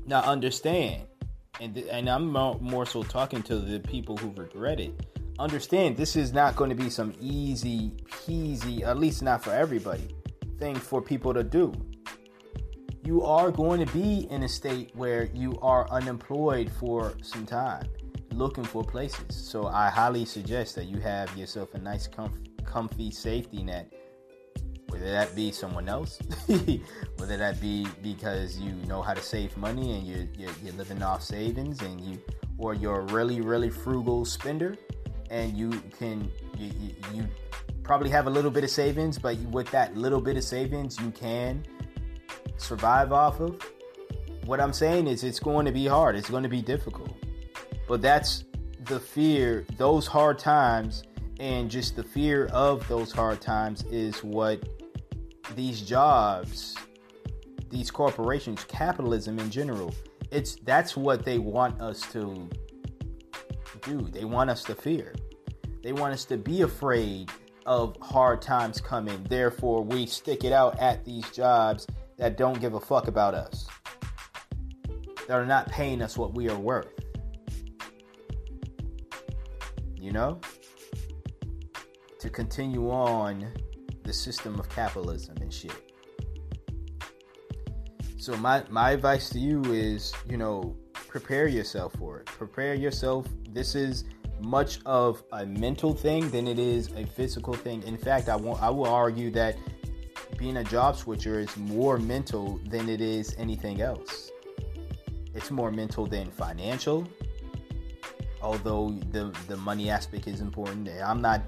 Now 0.07 0.21
understand, 0.21 1.03
and 1.59 1.77
and 1.77 2.09
I'm 2.09 2.31
more, 2.31 2.57
more 2.59 2.85
so 2.85 3.03
talking 3.03 3.41
to 3.43 3.57
the 3.57 3.79
people 3.79 4.17
who 4.17 4.31
regret 4.31 4.79
it. 4.79 4.93
Understand 5.37 5.97
this 5.97 6.15
is 6.15 6.31
not 6.31 6.55
going 6.55 6.69
to 6.69 6.75
be 6.75 6.89
some 6.89 7.13
easy 7.19 7.91
peasy, 8.07 8.83
at 8.83 8.97
least 8.97 9.21
not 9.21 9.43
for 9.43 9.51
everybody, 9.51 10.15
thing 10.59 10.75
for 10.75 11.01
people 11.01 11.33
to 11.33 11.43
do. 11.43 11.73
You 13.03 13.21
are 13.23 13.51
going 13.51 13.85
to 13.85 13.93
be 13.93 14.27
in 14.31 14.43
a 14.43 14.49
state 14.49 14.91
where 14.95 15.25
you 15.33 15.59
are 15.61 15.89
unemployed 15.91 16.71
for 16.79 17.13
some 17.21 17.45
time, 17.45 17.87
looking 18.31 18.63
for 18.63 18.83
places. 18.83 19.35
So 19.35 19.67
I 19.67 19.89
highly 19.89 20.25
suggest 20.25 20.75
that 20.75 20.85
you 20.85 20.99
have 21.01 21.35
yourself 21.37 21.73
a 21.75 21.79
nice, 21.79 22.07
comf- 22.07 22.65
comfy 22.65 23.11
safety 23.11 23.61
net 23.61 23.93
whether 24.95 25.11
that 25.11 25.35
be 25.35 25.51
someone 25.51 25.89
else, 25.89 26.19
whether 27.17 27.35
that 27.35 27.59
be 27.59 27.85
because 28.01 28.57
you 28.57 28.71
know 28.87 29.01
how 29.01 29.13
to 29.13 29.21
save 29.21 29.55
money 29.57 29.97
and 29.97 30.07
you're, 30.07 30.25
you're, 30.37 30.55
you're, 30.63 30.73
living 30.75 31.03
off 31.03 31.21
savings 31.21 31.81
and 31.81 31.99
you, 31.99 32.17
or 32.57 32.73
you're 32.73 33.01
a 33.01 33.13
really, 33.13 33.41
really 33.41 33.69
frugal 33.69 34.23
spender 34.23 34.77
and 35.29 35.57
you 35.57 35.69
can, 35.99 36.31
you, 36.57 36.71
you, 36.79 36.95
you 37.13 37.27
probably 37.83 38.09
have 38.09 38.27
a 38.27 38.29
little 38.29 38.49
bit 38.49 38.63
of 38.63 38.69
savings, 38.69 39.19
but 39.19 39.37
with 39.51 39.69
that 39.71 39.97
little 39.97 40.21
bit 40.21 40.37
of 40.37 40.45
savings, 40.45 40.97
you 41.01 41.11
can 41.11 41.61
survive 42.55 43.11
off 43.11 43.41
of. 43.41 43.61
What 44.45 44.61
I'm 44.61 44.71
saying 44.71 45.07
is 45.07 45.25
it's 45.25 45.41
going 45.41 45.65
to 45.65 45.73
be 45.73 45.87
hard. 45.87 46.15
It's 46.15 46.29
going 46.29 46.43
to 46.43 46.49
be 46.49 46.61
difficult. 46.61 47.13
But 47.85 48.01
that's 48.01 48.45
the 48.85 49.01
fear, 49.01 49.65
those 49.75 50.07
hard 50.07 50.39
times 50.39 51.03
and 51.39 51.69
just 51.69 51.95
the 51.97 52.03
fear 52.03 52.45
of 52.47 52.87
those 52.87 53.11
hard 53.11 53.41
times 53.41 53.83
is 53.91 54.23
what 54.23 54.74
these 55.53 55.81
jobs, 55.81 56.75
these 57.69 57.91
corporations, 57.91 58.63
capitalism 58.65 59.39
in 59.39 59.49
general, 59.49 59.93
it's 60.31 60.55
that's 60.63 60.97
what 60.97 61.23
they 61.23 61.37
want 61.37 61.79
us 61.81 62.01
to 62.13 62.49
do. 63.83 64.01
They 64.11 64.25
want 64.25 64.49
us 64.49 64.63
to 64.63 64.75
fear. 64.75 65.13
They 65.83 65.93
want 65.93 66.13
us 66.13 66.25
to 66.25 66.37
be 66.37 66.61
afraid 66.61 67.29
of 67.65 67.95
hard 68.01 68.41
times 68.41 68.81
coming. 68.81 69.23
Therefore, 69.29 69.83
we 69.83 70.05
stick 70.05 70.43
it 70.43 70.51
out 70.51 70.79
at 70.79 71.05
these 71.05 71.29
jobs 71.31 71.87
that 72.17 72.37
don't 72.37 72.59
give 72.59 72.73
a 72.73 72.79
fuck 72.79 73.07
about 73.07 73.33
us. 73.33 73.67
That 75.27 75.35
are 75.35 75.45
not 75.45 75.69
paying 75.69 76.01
us 76.01 76.17
what 76.17 76.33
we 76.33 76.49
are 76.49 76.57
worth. 76.57 76.93
You 79.95 80.11
know? 80.11 80.39
To 82.19 82.29
continue 82.29 82.89
on 82.89 83.51
the 84.05 84.13
system 84.13 84.59
of 84.59 84.69
capitalism 84.69 85.35
and 85.41 85.53
shit. 85.53 85.91
So 88.17 88.35
my 88.37 88.63
my 88.69 88.91
advice 88.91 89.29
to 89.29 89.39
you 89.39 89.61
is, 89.65 90.13
you 90.27 90.37
know, 90.37 90.75
prepare 91.07 91.47
yourself 91.47 91.93
for 91.93 92.19
it. 92.19 92.25
Prepare 92.25 92.75
yourself. 92.75 93.27
This 93.49 93.75
is 93.75 94.05
much 94.41 94.79
of 94.85 95.23
a 95.31 95.45
mental 95.45 95.93
thing 95.93 96.29
than 96.29 96.47
it 96.47 96.59
is 96.59 96.91
a 96.95 97.05
physical 97.05 97.53
thing. 97.53 97.83
In 97.83 97.97
fact, 97.97 98.29
I 98.29 98.35
won't 98.35 98.61
I 98.61 98.69
will 98.69 98.87
argue 98.87 99.31
that 99.31 99.57
being 100.37 100.57
a 100.57 100.63
job 100.63 100.97
switcher 100.97 101.39
is 101.39 101.55
more 101.57 101.97
mental 101.97 102.59
than 102.67 102.89
it 102.89 103.01
is 103.01 103.35
anything 103.37 103.81
else. 103.81 104.31
It's 105.33 105.51
more 105.51 105.71
mental 105.71 106.05
than 106.05 106.31
financial. 106.31 107.07
Although 108.41 108.91
the 109.11 109.35
the 109.47 109.57
money 109.57 109.89
aspect 109.89 110.27
is 110.27 110.41
important. 110.41 110.89
I'm 110.89 111.21
not 111.21 111.41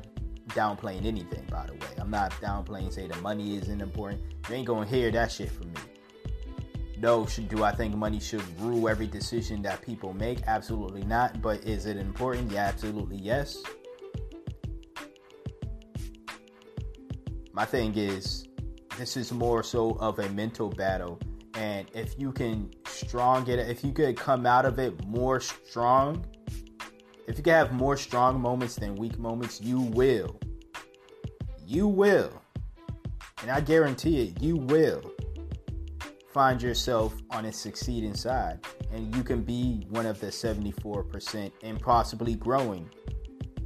downplaying 0.57 1.05
anything, 1.05 1.45
by 1.51 1.67
the 1.67 1.73
way. 1.73 1.91
I'm 1.99 2.09
not 2.09 2.31
downplaying, 2.41 2.91
say 2.91 3.07
the 3.07 3.15
money 3.17 3.57
isn't 3.57 3.79
important. 3.79 4.21
You 4.49 4.55
ain't 4.55 4.65
gonna 4.65 4.87
hear 4.87 5.11
that 5.11 5.31
shit 5.31 5.51
from 5.51 5.71
me. 5.71 5.81
No, 6.97 7.27
should 7.27 7.47
do 7.47 7.63
I 7.63 7.71
think 7.71 7.95
money 7.95 8.19
should 8.19 8.41
rule 8.59 8.89
every 8.89 9.05
decision 9.05 9.61
that 9.61 9.83
people 9.83 10.13
make? 10.13 10.39
Absolutely 10.47 11.03
not. 11.03 11.43
But 11.43 11.63
is 11.63 11.85
it 11.85 11.95
important? 11.97 12.51
Yeah, 12.51 12.65
absolutely 12.65 13.17
yes. 13.17 13.61
My 17.53 17.65
thing 17.65 17.95
is, 17.95 18.47
this 18.97 19.15
is 19.15 19.31
more 19.31 19.61
so 19.61 19.91
of 19.99 20.17
a 20.17 20.27
mental 20.29 20.69
battle, 20.69 21.19
and 21.53 21.87
if 21.93 22.15
you 22.17 22.31
can 22.31 22.71
strong 22.85 23.43
get 23.43 23.59
it, 23.59 23.69
if 23.69 23.83
you 23.83 23.91
could 23.91 24.17
come 24.17 24.47
out 24.47 24.65
of 24.65 24.79
it 24.79 25.05
more 25.05 25.39
strong 25.39 26.25
if 27.27 27.37
you 27.37 27.43
can 27.43 27.53
have 27.53 27.73
more 27.73 27.97
strong 27.97 28.39
moments 28.39 28.75
than 28.75 28.95
weak 28.95 29.19
moments, 29.19 29.59
you 29.59 29.81
will. 29.81 30.39
You 31.67 31.85
will. 31.89 32.31
And 33.41 33.51
I 33.51 33.59
guarantee 33.59 34.21
it, 34.21 34.41
you 34.41 34.55
will 34.55 35.11
find 36.31 36.61
yourself 36.61 37.13
on 37.29 37.43
a 37.43 37.51
succeeding 37.51 38.13
side. 38.13 38.65
And 38.93 39.13
you 39.13 39.21
can 39.21 39.41
be 39.41 39.85
one 39.89 40.05
of 40.05 40.17
the 40.21 40.27
74% 40.27 41.51
and 41.63 41.81
possibly 41.81 42.35
growing 42.35 42.89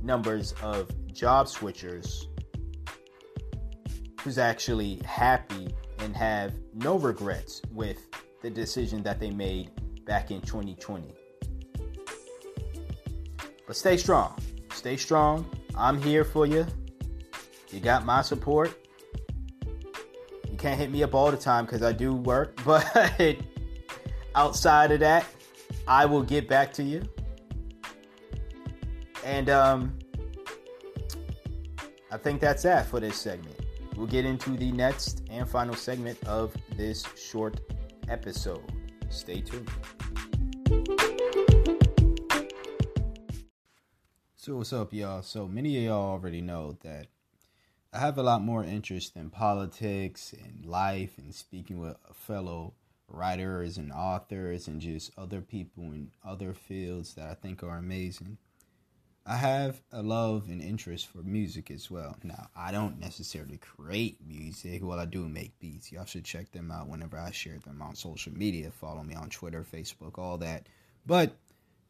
numbers 0.01 0.55
of 0.63 0.89
job 1.13 1.45
switchers 1.45 2.23
who's 4.21 4.39
actually 4.39 4.99
happy 5.05 5.67
and 5.99 6.15
have 6.15 6.55
no 6.73 6.97
regrets 6.97 7.61
with 7.71 7.99
the 8.41 8.49
decision 8.49 9.03
that 9.03 9.19
they 9.19 9.29
made 9.29 9.69
back 10.05 10.31
in 10.31 10.41
2020. 10.41 11.13
But 13.67 13.75
stay 13.75 13.95
strong. 13.95 14.39
Stay 14.73 14.97
strong. 14.97 15.45
I'm 15.77 16.01
here 16.01 16.25
for 16.25 16.47
you. 16.47 16.65
You 17.71 17.79
got 17.79 18.05
my 18.05 18.21
support. 18.21 18.77
You 20.49 20.57
can't 20.57 20.79
hit 20.79 20.91
me 20.91 21.03
up 21.03 21.15
all 21.15 21.31
the 21.31 21.37
time 21.37 21.65
because 21.65 21.81
I 21.81 21.93
do 21.93 22.13
work, 22.13 22.59
but 22.65 23.37
outside 24.35 24.91
of 24.91 24.99
that, 24.99 25.25
I 25.87 26.05
will 26.05 26.23
get 26.23 26.49
back 26.49 26.73
to 26.73 26.83
you. 26.83 27.03
And 29.23 29.49
um, 29.49 29.97
I 32.11 32.17
think 32.17 32.41
that's 32.41 32.63
that 32.63 32.87
for 32.87 32.99
this 32.99 33.17
segment. 33.17 33.55
We'll 33.95 34.07
get 34.07 34.25
into 34.25 34.51
the 34.51 34.71
next 34.71 35.23
and 35.29 35.47
final 35.47 35.75
segment 35.75 36.21
of 36.25 36.53
this 36.75 37.05
short 37.15 37.61
episode. 38.09 38.63
Stay 39.09 39.41
tuned. 39.41 39.69
So 44.35 44.55
what's 44.55 44.73
up, 44.73 44.91
y'all? 44.91 45.21
So 45.21 45.47
many 45.47 45.77
of 45.77 45.83
y'all 45.83 46.11
already 46.13 46.41
know 46.41 46.75
that 46.81 47.07
I 47.93 47.99
have 47.99 48.17
a 48.17 48.23
lot 48.23 48.41
more 48.41 48.63
interest 48.63 49.17
in 49.17 49.29
politics 49.29 50.33
and 50.33 50.65
life 50.65 51.17
and 51.17 51.35
speaking 51.35 51.77
with 51.77 51.97
fellow 52.13 52.73
writers 53.09 53.77
and 53.77 53.91
authors 53.91 54.69
and 54.69 54.79
just 54.79 55.11
other 55.17 55.41
people 55.41 55.83
in 55.83 56.11
other 56.25 56.53
fields 56.53 57.15
that 57.15 57.27
I 57.29 57.33
think 57.33 57.63
are 57.63 57.77
amazing. 57.77 58.37
I 59.25 59.35
have 59.35 59.81
a 59.91 60.01
love 60.01 60.47
and 60.47 60.61
interest 60.61 61.07
for 61.07 61.17
music 61.17 61.69
as 61.69 61.91
well. 61.91 62.15
Now, 62.23 62.47
I 62.55 62.71
don't 62.71 62.97
necessarily 62.97 63.57
create 63.57 64.17
music. 64.25 64.81
Well, 64.83 64.99
I 64.99 65.05
do 65.05 65.27
make 65.27 65.59
beats. 65.59 65.91
Y'all 65.91 66.05
should 66.05 66.23
check 66.23 66.49
them 66.53 66.71
out 66.71 66.87
whenever 66.87 67.17
I 67.17 67.31
share 67.31 67.59
them 67.59 67.81
on 67.81 67.95
social 67.95 68.31
media. 68.31 68.71
Follow 68.71 69.03
me 69.03 69.15
on 69.15 69.29
Twitter, 69.29 69.65
Facebook, 69.69 70.17
all 70.17 70.37
that. 70.37 70.65
But 71.05 71.35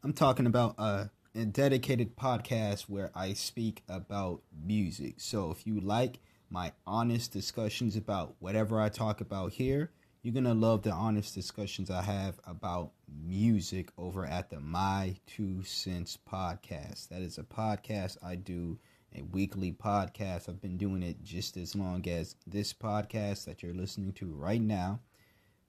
I'm 0.03 0.13
talking 0.13 0.47
about 0.47 0.75
uh 0.79 1.05
a 1.33 1.45
dedicated 1.45 2.17
podcast 2.17 2.89
where 2.89 3.09
I 3.15 3.33
speak 3.33 3.83
about 3.87 4.41
music. 4.65 5.15
So 5.17 5.49
if 5.49 5.65
you 5.65 5.79
like 5.79 6.19
my 6.49 6.73
honest 6.85 7.31
discussions 7.31 7.95
about 7.95 8.35
whatever 8.39 8.81
I 8.81 8.89
talk 8.89 9.21
about 9.21 9.53
here, 9.53 9.91
you're 10.21 10.33
going 10.33 10.43
to 10.43 10.53
love 10.53 10.81
the 10.81 10.91
honest 10.91 11.33
discussions 11.33 11.89
I 11.89 12.01
have 12.01 12.39
about 12.43 12.91
music 13.25 13.91
over 13.97 14.25
at 14.25 14.49
the 14.49 14.59
My 14.59 15.15
Two 15.25 15.63
Cents 15.63 16.17
podcast. 16.29 17.07
That 17.07 17.21
is 17.21 17.37
a 17.37 17.43
podcast 17.43 18.17
I 18.21 18.35
do, 18.35 18.77
a 19.15 19.21
weekly 19.21 19.71
podcast. 19.71 20.49
I've 20.49 20.61
been 20.61 20.77
doing 20.77 21.01
it 21.01 21.23
just 21.23 21.55
as 21.55 21.75
long 21.75 22.05
as 22.09 22.35
this 22.45 22.73
podcast 22.73 23.45
that 23.45 23.63
you're 23.63 23.73
listening 23.73 24.11
to 24.13 24.33
right 24.33 24.61
now. 24.61 24.99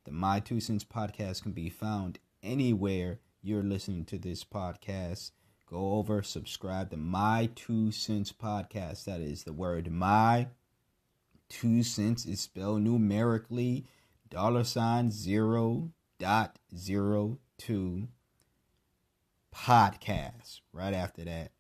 The 0.05 0.13
My 0.13 0.41
Two 0.41 0.59
Cents 0.59 0.85
podcast 0.85 1.45
can 1.45 1.53
be 1.53 1.71
found 1.71 2.19
anywhere 2.43 3.21
you're 3.43 3.63
listening 3.63 4.05
to 4.07 4.19
this 4.19 4.43
podcast 4.43 5.31
go 5.73 5.95
over, 5.95 6.23
subscribe 6.23 6.91
to 6.91 6.99
My 6.99 7.49
Two 7.55 7.91
Cents 7.91 8.31
Podcast. 8.31 9.07
That 9.07 9.23
is 9.23 9.45
the 9.45 9.55
word 9.55 9.91
My 9.91 10.49
Two 11.49 11.83
Cents 11.83 12.27
is 12.27 12.41
spelled 12.41 12.83
numerically 12.83 13.87
dollar 14.29 14.65
sign 14.65 15.11
zero 15.11 15.91
dot 16.19 16.59
zero 16.77 17.39
two 17.57 18.07
podcast. 19.55 20.61
Right 20.75 20.93
after 20.93 21.25
that, 21.25 21.53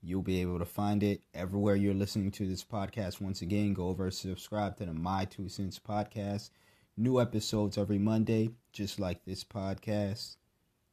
you'll 0.00 0.22
be 0.22 0.40
able 0.40 0.58
to 0.58 0.64
find 0.64 1.02
it 1.02 1.20
everywhere 1.34 1.76
you're 1.76 1.92
listening 1.92 2.30
to 2.32 2.48
this 2.48 2.64
podcast. 2.64 3.20
Once 3.20 3.42
again, 3.42 3.74
go 3.74 3.88
over, 3.88 4.10
subscribe 4.10 4.78
to 4.78 4.86
the 4.86 4.94
My 4.94 5.26
Two 5.26 5.50
Cents 5.50 5.78
Podcast. 5.78 6.48
New 6.96 7.20
episodes 7.20 7.76
every 7.76 7.98
Monday, 7.98 8.48
just 8.72 8.98
like 8.98 9.26
this 9.26 9.44
podcast. 9.44 10.36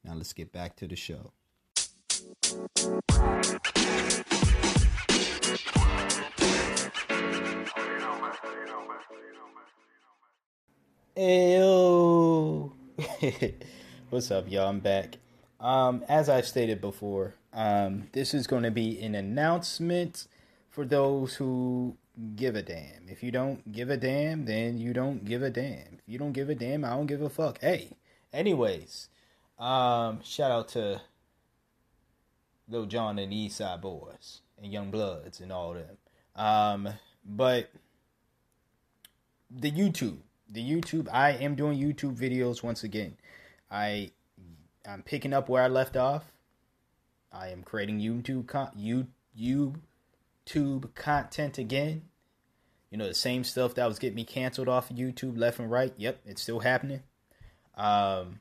Now 0.04 0.12
let's 0.12 0.34
get 0.34 0.52
back 0.52 0.76
to 0.76 0.86
the 0.86 0.96
show. 0.96 1.32
Ew. 2.30 2.36
What's 14.10 14.30
up, 14.30 14.48
y'all? 14.50 14.68
I'm 14.68 14.78
back. 14.78 15.16
Um, 15.58 16.04
as 16.08 16.28
I've 16.28 16.46
stated 16.46 16.80
before, 16.80 17.34
um, 17.52 18.08
this 18.12 18.32
is 18.32 18.46
going 18.46 18.62
to 18.62 18.70
be 18.70 19.00
an 19.02 19.16
announcement 19.16 20.28
for 20.68 20.84
those 20.84 21.34
who 21.34 21.96
give 22.36 22.54
a 22.54 22.62
damn. 22.62 23.08
If 23.08 23.24
you 23.24 23.32
don't 23.32 23.72
give 23.72 23.90
a 23.90 23.96
damn, 23.96 24.44
then 24.44 24.78
you 24.78 24.92
don't 24.92 25.24
give 25.24 25.42
a 25.42 25.50
damn. 25.50 25.98
If 25.98 26.02
you 26.06 26.18
don't 26.18 26.32
give 26.32 26.48
a 26.48 26.54
damn, 26.54 26.84
I 26.84 26.90
don't 26.90 27.06
give 27.06 27.22
a 27.22 27.28
fuck. 27.28 27.60
Hey, 27.60 27.96
anyways, 28.32 29.08
um, 29.58 30.20
shout 30.22 30.52
out 30.52 30.68
to 30.68 31.00
Lil 32.70 32.86
Jon 32.86 33.18
and 33.18 33.32
the 33.32 33.36
East 33.36 33.58
Side 33.58 33.82
Boyz 33.82 34.40
and 34.62 34.72
YoungBloodZ 34.72 35.40
and 35.40 35.52
all 35.52 35.74
them. 35.74 35.96
Um, 36.36 36.88
but 37.24 37.70
the 39.50 39.70
YouTube, 39.70 40.18
the 40.48 40.62
YouTube, 40.62 41.08
I 41.12 41.32
am 41.32 41.54
doing 41.54 41.78
YouTube 41.78 42.16
videos 42.16 42.62
once 42.62 42.84
again. 42.84 43.16
I 43.70 44.10
I'm 44.86 45.02
picking 45.02 45.32
up 45.32 45.48
where 45.48 45.62
I 45.62 45.68
left 45.68 45.96
off. 45.96 46.32
I 47.32 47.48
am 47.48 47.62
creating 47.62 48.00
YouTube 48.00 48.46
con- 48.46 48.72
you 48.76 49.08
YouTube 49.38 50.94
content 50.94 51.58
again. 51.58 52.02
You 52.90 52.98
know 52.98 53.06
the 53.06 53.14
same 53.14 53.44
stuff 53.44 53.74
that 53.74 53.86
was 53.86 53.98
getting 53.98 54.16
me 54.16 54.24
canceled 54.24 54.68
off 54.68 54.90
of 54.90 54.96
YouTube 54.96 55.38
left 55.38 55.58
and 55.58 55.70
right. 55.70 55.92
Yep, 55.96 56.20
it's 56.26 56.42
still 56.42 56.60
happening. 56.60 57.02
Um, 57.76 58.40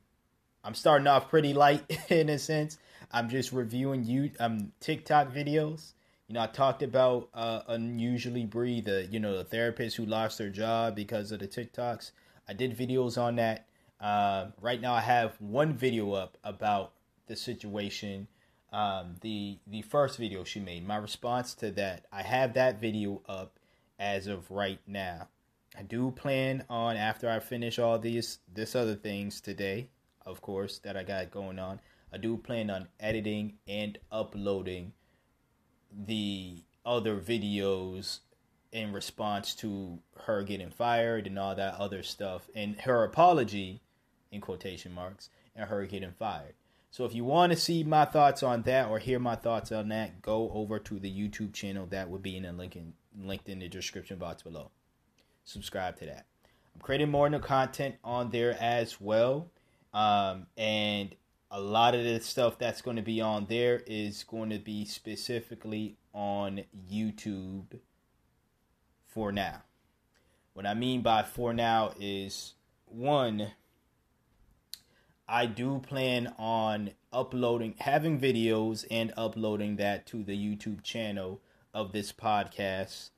I'm 0.64 0.74
starting 0.74 1.08
off 1.08 1.30
pretty 1.30 1.54
light 1.54 1.84
in 2.10 2.30
a 2.30 2.40
sense. 2.40 2.78
I'm 3.12 3.30
just 3.30 3.52
reviewing 3.52 4.04
you 4.04 4.32
um 4.40 4.72
TikTok 4.80 5.34
videos. 5.34 5.94
You 6.28 6.36
know, 6.36 6.42
I 6.42 6.48
talked 6.48 6.84
about 6.84 7.30
uh, 7.34 7.62
unusually 7.68 8.46
Bree, 8.46 8.82
the 8.82 9.08
you 9.10 9.20
know 9.20 9.36
the 9.38 9.44
therapist 9.44 9.98
who 9.98 10.06
lost 10.06 10.38
their 10.38 10.50
job 10.50 10.96
because 10.96 11.32
of 11.32 11.40
the 11.40 11.48
TikToks. 11.48 12.12
I 12.48 12.54
did 12.54 12.78
videos 12.78 13.18
on 13.20 13.36
that. 13.38 13.66
Uh, 14.00 14.48
right 14.62 14.80
now, 14.80 14.94
I 14.94 15.02
have 15.02 15.36
one 15.40 15.74
video 15.74 16.14
up 16.14 16.38
about 16.44 16.94
the 17.28 17.36
situation. 17.36 18.28
Um, 18.72 19.16
the 19.22 19.58
the 19.66 19.82
first 19.82 20.18
video 20.18 20.44
she 20.44 20.60
made. 20.60 20.86
My 20.88 20.98
response 20.98 21.56
to 21.56 21.72
that, 21.72 22.06
I 22.12 22.22
have 22.22 22.54
that 22.54 22.80
video 22.80 23.22
up 23.28 23.58
as 23.98 24.28
of 24.28 24.52
right 24.52 24.80
now. 24.86 25.30
I 25.78 25.82
do 25.84 26.12
plan 26.12 26.64
on 26.70 26.96
after 26.96 27.30
I 27.30 27.40
finish 27.40 27.80
all 27.80 27.98
these 27.98 28.40
this 28.54 28.76
other 28.76 28.96
things 28.96 29.42
today, 29.42 29.90
of 30.26 30.42
course, 30.42 30.78
that 30.80 30.96
I 30.96 31.04
got 31.04 31.32
going 31.32 31.58
on. 31.58 31.80
I 32.12 32.18
do 32.18 32.38
plan 32.38 32.70
on 32.70 32.88
editing 33.00 33.54
and 33.68 33.98
uploading 34.12 34.94
the 35.92 36.64
other 36.86 37.20
videos 37.20 38.20
in 38.72 38.94
response 38.94 39.56
to 39.56 40.00
her 40.26 40.44
getting 40.44 40.70
fired 40.70 41.28
and 41.28 41.38
all 41.40 41.56
that 41.56 41.76
other 41.76 42.04
stuff 42.04 42.50
and 42.56 42.80
her 42.82 43.04
apology 43.04 43.82
in 44.32 44.42
quotation 44.42 44.94
marks 44.94 45.30
and 45.56 45.70
her 45.70 45.86
getting 45.86 46.12
fired. 46.12 46.54
So 46.92 47.06
if 47.06 47.14
you 47.14 47.24
want 47.24 47.52
to 47.52 47.58
see 47.58 47.84
my 47.84 48.06
thoughts 48.06 48.42
on 48.42 48.64
that 48.64 48.90
or 48.90 48.98
hear 48.98 49.20
my 49.20 49.36
thoughts 49.36 49.72
on 49.72 49.90
that, 49.90 50.22
go 50.22 50.52
over 50.54 50.80
to 50.80 51.00
the 51.00 51.12
YouTube 51.12 51.54
channel 51.54 51.86
that 51.88 52.10
would 52.10 52.24
be 52.24 52.36
in 52.36 52.44
the 52.44 52.54
link 52.54 52.76
in, 52.76 52.94
linked 53.20 53.50
in 53.50 53.60
the 53.60 53.68
description 53.68 54.18
box 54.18 54.42
below. 54.42 54.72
Subscribe 55.44 55.98
to 56.00 56.06
that. 56.08 56.26
I'm 56.74 56.82
creating 56.82 57.10
more 57.10 57.30
new 57.30 57.40
content 57.40 57.96
on 58.04 58.30
there 58.32 58.58
as 58.60 59.00
well. 59.00 59.52
Um, 59.94 60.48
and 60.58 61.16
a 61.52 61.60
lot 61.60 61.96
of 61.96 62.04
the 62.04 62.20
stuff 62.20 62.60
that's 62.60 62.82
going 62.82 62.98
to 62.98 63.02
be 63.02 63.22
on 63.22 63.48
there 63.50 63.82
is 63.88 64.24
going 64.24 64.50
to 64.52 64.60
be 64.60 64.86
specifically 64.86 65.98
on 66.14 66.62
YouTube 66.92 67.80
for 69.08 69.32
now. 69.32 69.64
What 70.54 70.66
I 70.66 70.74
mean 70.74 71.02
by 71.02 71.24
for 71.24 71.54
now 71.54 71.94
is 72.00 72.54
one, 72.86 73.52
I 75.28 75.46
do 75.46 75.80
plan 75.80 76.34
on 76.38 76.92
uploading, 77.12 77.76
having 77.80 78.20
videos 78.20 78.86
and 78.92 79.14
uploading 79.18 79.78
that 79.78 80.06
to 80.08 80.24
the 80.24 80.38
YouTube 80.38 80.84
channel 80.84 81.42
of 81.74 81.92
this 81.92 82.12
podcast. 82.12 83.10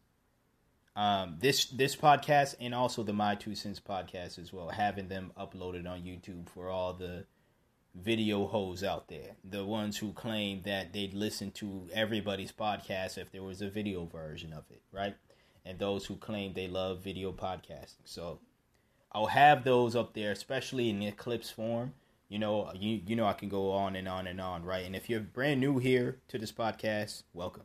Um, 0.93 1.37
this 1.39 1.65
this 1.65 1.95
podcast 1.95 2.55
and 2.59 2.75
also 2.75 3.01
the 3.03 3.13
My 3.13 3.35
Two 3.35 3.55
Cents 3.55 3.79
podcast 3.79 4.37
as 4.37 4.51
well, 4.51 4.69
having 4.69 5.07
them 5.07 5.31
uploaded 5.39 5.89
on 5.89 6.01
YouTube 6.01 6.49
for 6.49 6.69
all 6.69 6.93
the 6.93 7.25
video 7.93 8.47
hoes 8.47 8.83
out 8.83 9.07
there, 9.07 9.35
the 9.43 9.65
ones 9.65 9.97
who 9.97 10.13
claim 10.13 10.61
that 10.63 10.93
they'd 10.93 11.13
listen 11.13 11.51
to 11.51 11.89
everybody's 11.93 12.51
podcast 12.51 13.17
if 13.17 13.31
there 13.31 13.43
was 13.43 13.61
a 13.61 13.69
video 13.69 14.05
version 14.05 14.53
of 14.53 14.63
it, 14.69 14.81
right? 14.91 15.15
And 15.65 15.77
those 15.77 16.05
who 16.05 16.15
claim 16.15 16.53
they 16.53 16.67
love 16.67 16.99
video 16.99 17.31
podcasting. 17.31 18.05
So 18.05 18.39
I'll 19.11 19.27
have 19.27 19.63
those 19.63 19.95
up 19.95 20.13
there, 20.13 20.31
especially 20.31 20.89
in 20.89 20.99
the 20.99 21.11
clips 21.11 21.49
form. 21.49 21.93
You 22.29 22.39
know, 22.39 22.71
you 22.73 23.01
you 23.05 23.15
know 23.15 23.25
I 23.25 23.33
can 23.33 23.49
go 23.49 23.71
on 23.71 23.97
and 23.97 24.07
on 24.07 24.25
and 24.25 24.39
on, 24.39 24.63
right? 24.63 24.85
And 24.85 24.95
if 24.95 25.09
you're 25.09 25.19
brand 25.19 25.59
new 25.59 25.79
here 25.79 26.17
to 26.29 26.37
this 26.37 26.51
podcast, 26.51 27.23
welcome. 27.33 27.63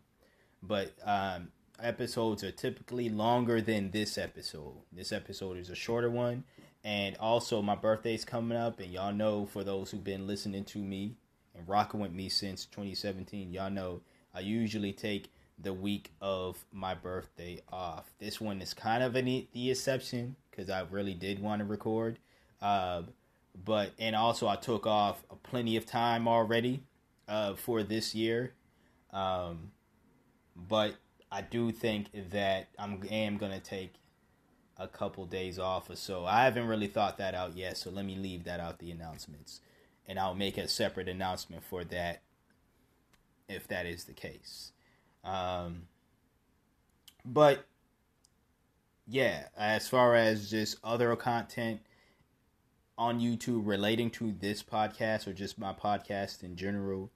But 0.60 0.92
um, 1.04 1.52
episodes 1.80 2.42
are 2.42 2.50
typically 2.50 3.08
longer 3.08 3.60
than 3.60 3.92
this 3.92 4.18
episode. 4.18 4.74
This 4.92 5.12
episode 5.12 5.56
is 5.56 5.70
a 5.70 5.76
shorter 5.76 6.10
one 6.10 6.42
and 6.84 7.16
also, 7.16 7.62
my 7.62 7.74
birthday's 7.74 8.24
coming 8.24 8.56
up, 8.56 8.80
and 8.80 8.92
y'all 8.92 9.12
know 9.12 9.46
for 9.46 9.64
those 9.64 9.90
who've 9.90 10.04
been 10.04 10.26
listening 10.26 10.64
to 10.66 10.78
me 10.78 11.16
and 11.54 11.68
rocking 11.68 12.00
with 12.00 12.12
me 12.12 12.28
since 12.28 12.64
2017, 12.66 13.52
y'all 13.52 13.70
know 13.70 14.02
I 14.34 14.40
usually 14.40 14.92
take 14.92 15.32
the 15.58 15.72
week 15.72 16.12
of 16.20 16.64
my 16.72 16.94
birthday 16.94 17.62
off. 17.72 18.04
This 18.18 18.40
one 18.40 18.60
is 18.60 18.74
kind 18.74 19.02
of 19.02 19.16
an, 19.16 19.24
the 19.52 19.70
exception 19.70 20.36
because 20.50 20.70
I 20.70 20.82
really 20.90 21.14
did 21.14 21.40
want 21.40 21.60
to 21.60 21.64
record. 21.64 22.18
Uh, 22.60 23.02
but 23.64 23.92
and 23.98 24.14
also 24.14 24.48
I 24.48 24.56
took 24.56 24.86
off 24.86 25.24
plenty 25.42 25.76
of 25.76 25.86
time 25.86 26.28
already 26.28 26.82
uh, 27.28 27.54
for 27.54 27.82
this 27.82 28.14
year. 28.14 28.52
Um, 29.12 29.70
but 30.54 30.96
I 31.32 31.42
do 31.42 31.72
think 31.72 32.08
that 32.30 32.68
I'm 32.78 33.02
am 33.10 33.38
gonna 33.38 33.60
take 33.60 33.94
a 34.78 34.88
couple 34.88 35.24
days 35.26 35.58
off 35.58 35.88
or 35.88 35.96
so. 35.96 36.26
I 36.26 36.44
haven't 36.44 36.66
really 36.66 36.86
thought 36.86 37.18
that 37.18 37.34
out 37.34 37.56
yet, 37.56 37.76
so 37.76 37.90
let 37.90 38.04
me 38.04 38.16
leave 38.16 38.44
that 38.44 38.60
out 38.60 38.78
the 38.78 38.90
announcements. 38.90 39.60
And 40.06 40.18
I'll 40.18 40.34
make 40.34 40.58
a 40.58 40.68
separate 40.68 41.08
announcement 41.08 41.64
for 41.64 41.84
that 41.84 42.22
if 43.48 43.66
that 43.68 43.86
is 43.86 44.04
the 44.04 44.12
case. 44.12 44.72
Um, 45.24 45.82
but 47.24 47.66
yeah, 49.06 49.48
as 49.56 49.88
far 49.88 50.14
as 50.14 50.50
just 50.50 50.78
other 50.84 51.14
content 51.16 51.80
on 52.98 53.20
YouTube 53.20 53.66
relating 53.66 54.10
to 54.10 54.32
this 54.32 54.62
podcast 54.62 55.26
or 55.26 55.32
just 55.32 55.58
my 55.58 55.72
podcast 55.72 56.42
in 56.42 56.56
general, 56.56 57.10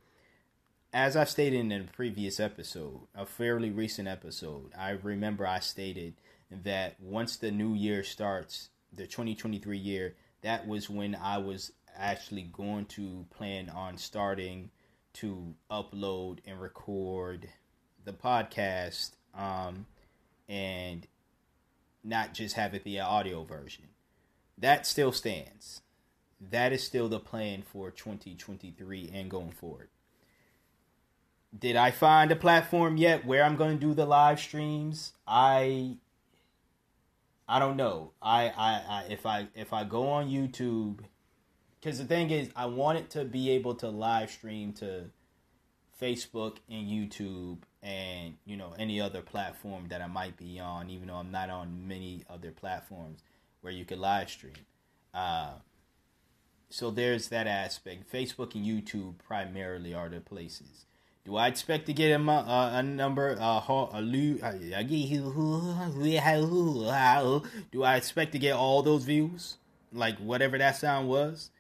as 0.92 1.16
I've 1.16 1.30
stated 1.30 1.60
in 1.60 1.72
a 1.72 1.84
previous 1.84 2.40
episode, 2.40 3.02
a 3.14 3.24
fairly 3.24 3.70
recent 3.70 4.08
episode, 4.08 4.72
I 4.76 4.90
remember 4.90 5.46
I 5.46 5.60
stated 5.60 6.14
that 6.50 6.96
once 7.00 7.36
the 7.36 7.50
new 7.50 7.74
year 7.74 8.02
starts, 8.02 8.70
the 8.92 9.06
2023 9.06 9.78
year, 9.78 10.14
that 10.42 10.66
was 10.66 10.90
when 10.90 11.14
I 11.14 11.38
was 11.38 11.72
actually 11.96 12.42
going 12.42 12.86
to 12.86 13.26
plan 13.30 13.68
on 13.68 13.96
starting 13.98 14.70
to 15.14 15.54
upload 15.70 16.38
and 16.46 16.60
record 16.60 17.48
the 18.04 18.12
podcast 18.12 19.10
um, 19.34 19.86
and 20.48 21.06
not 22.02 22.34
just 22.34 22.56
have 22.56 22.74
it 22.74 22.84
be 22.84 22.96
an 22.96 23.04
audio 23.04 23.42
version. 23.44 23.84
That 24.58 24.86
still 24.86 25.12
stands. 25.12 25.82
That 26.50 26.72
is 26.72 26.82
still 26.82 27.08
the 27.08 27.20
plan 27.20 27.62
for 27.62 27.90
2023 27.90 29.10
and 29.12 29.30
going 29.30 29.52
forward. 29.52 29.88
Did 31.56 31.76
I 31.76 31.90
find 31.90 32.30
a 32.30 32.36
platform 32.36 32.96
yet 32.96 33.26
where 33.26 33.44
I'm 33.44 33.56
going 33.56 33.78
to 33.78 33.86
do 33.86 33.92
the 33.92 34.06
live 34.06 34.40
streams? 34.40 35.12
I 35.26 35.96
I 37.50 37.58
don't 37.58 37.76
know. 37.76 38.12
I, 38.22 38.44
I, 38.46 38.82
I 38.88 39.04
if 39.10 39.26
I 39.26 39.48
if 39.56 39.72
I 39.72 39.82
go 39.82 40.08
on 40.08 40.30
YouTube, 40.30 41.00
because 41.80 41.98
the 41.98 42.04
thing 42.04 42.30
is, 42.30 42.48
I 42.54 42.66
want 42.66 42.98
it 42.98 43.10
to 43.10 43.24
be 43.24 43.50
able 43.50 43.74
to 43.76 43.88
live 43.88 44.30
stream 44.30 44.72
to 44.74 45.06
Facebook 46.00 46.58
and 46.70 46.86
YouTube 46.86 47.58
and 47.82 48.36
you 48.44 48.56
know 48.56 48.72
any 48.78 49.00
other 49.00 49.20
platform 49.20 49.86
that 49.88 50.00
I 50.00 50.06
might 50.06 50.36
be 50.36 50.60
on, 50.60 50.90
even 50.90 51.08
though 51.08 51.16
I'm 51.16 51.32
not 51.32 51.50
on 51.50 51.88
many 51.88 52.22
other 52.30 52.52
platforms 52.52 53.24
where 53.62 53.72
you 53.72 53.84
can 53.84 54.00
live 54.00 54.30
stream. 54.30 54.54
Uh, 55.12 55.54
so 56.68 56.92
there's 56.92 57.30
that 57.30 57.48
aspect. 57.48 58.12
Facebook 58.12 58.54
and 58.54 58.64
YouTube 58.64 59.18
primarily 59.18 59.92
are 59.92 60.08
the 60.08 60.20
places. 60.20 60.86
Do 61.24 61.36
I 61.36 61.48
expect 61.48 61.86
to 61.86 61.92
get 61.92 62.18
a, 62.18 62.30
uh, 62.30 62.70
a 62.74 62.82
number? 62.82 63.36
Uh, 63.38 63.60
a, 63.60 63.88
do 67.70 67.82
I 67.82 67.96
expect 67.96 68.32
to 68.32 68.38
get 68.38 68.54
all 68.54 68.82
those 68.82 69.04
views? 69.04 69.56
Like 69.92 70.18
whatever 70.18 70.56
that 70.58 70.76
sound 70.76 71.08
was? 71.08 71.50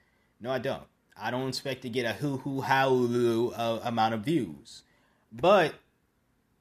No, 0.40 0.50
I 0.50 0.58
don't. 0.58 0.82
I 1.16 1.30
don't 1.30 1.48
expect 1.48 1.82
to 1.82 1.90
get 1.90 2.06
a 2.06 2.14
hoo 2.14 2.38
hoo 2.38 2.62
how 2.62 2.88
uh, 3.54 3.80
amount 3.84 4.14
of 4.14 4.22
views, 4.22 4.82
but 5.30 5.74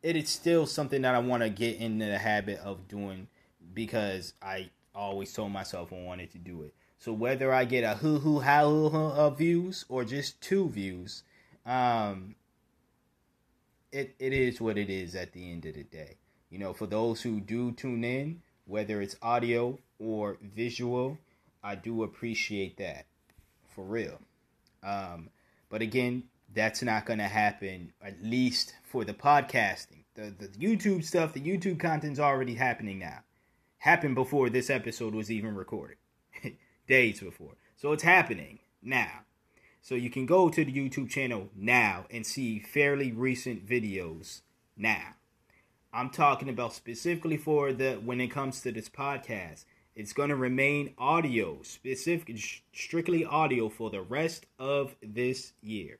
it 0.04 0.18
is 0.18 0.30
still 0.30 0.66
something 0.66 1.02
that 1.04 1.16
I 1.16 1.20
want 1.20 1.44
to 1.44 1.50
get 1.50 1.78
into 1.78 2.06
the 2.06 2.18
habit 2.18 2.60
of 2.60 2.90
doing 2.90 3.28
because 3.74 4.34
I 4.42 4.70
always 4.94 5.32
told 5.32 5.52
myself 5.52 5.94
I 5.94 6.04
wanted 6.04 6.32
to 6.32 6.38
do 6.38 6.64
it. 6.64 6.74
So 6.98 7.14
whether 7.14 7.54
I 7.54 7.64
get 7.64 7.86
a 7.86 7.96
hoo 7.96 8.20
hoo 8.20 8.40
hoo 8.40 8.98
of 8.98 9.38
views 9.38 9.86
or 9.88 10.04
just 10.04 10.42
two 10.42 10.68
views, 10.68 11.24
um, 11.66 12.36
it 13.92 14.16
it 14.20 14.34
is 14.34 14.62
what 14.62 14.78
it 14.78 14.90
is 14.90 15.16
at 15.16 15.34
the 15.34 15.52
end 15.52 15.66
of 15.66 15.76
the 15.76 15.84
day. 15.84 16.18
You 16.50 16.60
know, 16.60 16.74
for 16.74 16.88
those 16.88 17.22
who 17.22 17.40
do 17.40 17.72
tune 17.72 18.04
in, 18.04 18.42
whether 18.66 19.02
it's 19.02 19.16
audio 19.22 19.78
or 20.00 20.38
visual, 20.42 21.18
I 21.64 21.76
do 21.76 22.04
appreciate 22.04 22.78
that 22.78 23.06
for 23.76 23.84
real. 23.84 24.20
Um, 24.84 25.30
but 25.70 25.82
again, 25.82 26.24
that's 26.54 26.82
not 26.82 27.06
going 27.06 27.20
to 27.20 27.28
happen 27.28 27.94
at 28.02 28.24
least 28.24 28.74
for 28.84 29.06
the 29.06 29.14
podcasting. 29.14 30.04
The 30.16 30.34
the 30.38 30.48
YouTube 30.48 31.04
stuff, 31.04 31.34
the 31.34 31.42
YouTube 31.42 31.80
content's 31.80 32.20
already 32.20 32.56
happening 32.56 33.00
now. 33.00 33.20
Happened 33.78 34.16
before 34.16 34.50
this 34.50 34.70
episode 34.70 35.14
was 35.14 35.32
even 35.32 35.56
recorded. 35.56 35.98
Days 36.88 37.20
before. 37.20 37.54
So 37.78 37.94
it's 37.94 38.04
happening 38.04 38.60
now. 38.82 39.22
So 39.82 39.96
you 39.96 40.10
can 40.10 40.26
go 40.26 40.50
to 40.50 40.66
the 40.66 40.74
YouTube 40.74 41.10
channel 41.10 41.50
now 41.56 42.06
and 42.12 42.26
see 42.26 42.60
fairly 42.60 43.12
recent 43.12 43.68
videos 43.68 44.42
now. 44.76 45.16
I'm 45.92 46.10
talking 46.10 46.50
about 46.50 46.74
specifically 46.74 47.38
for 47.38 47.74
the 47.74 47.96
when 47.96 48.22
it 48.22 48.28
comes 48.28 48.62
to 48.62 48.72
this 48.72 48.90
podcast. 48.90 49.66
It's 49.96 50.14
going 50.14 50.30
to 50.30 50.36
remain 50.36 50.94
audio, 50.98 51.62
specific 51.64 52.38
strictly 52.72 53.26
audio 53.26 53.70
for 53.70 53.90
the 53.90 54.02
rest 54.02 54.46
of 54.58 54.96
this 55.02 55.54
year. 55.62 55.98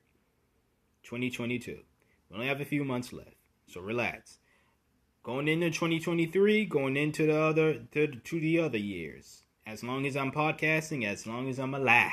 2022. 1.02 1.80
We 2.30 2.34
only 2.34 2.46
have 2.46 2.60
a 2.60 2.64
few 2.64 2.84
months 2.84 3.12
left. 3.12 3.34
So 3.66 3.80
relax. 3.80 4.38
Going 5.22 5.48
into 5.48 5.70
2023, 5.70 6.64
going 6.66 6.96
into 6.96 7.26
the 7.26 7.38
other 7.38 7.74
to, 7.92 8.06
to 8.06 8.40
the 8.40 8.60
other 8.60 8.78
years. 8.78 9.42
As 9.66 9.84
long 9.84 10.06
as 10.06 10.16
I'm 10.16 10.32
podcasting, 10.32 11.04
as 11.04 11.26
long 11.26 11.48
as 11.48 11.58
I'm 11.58 11.74
alive. 11.74 12.10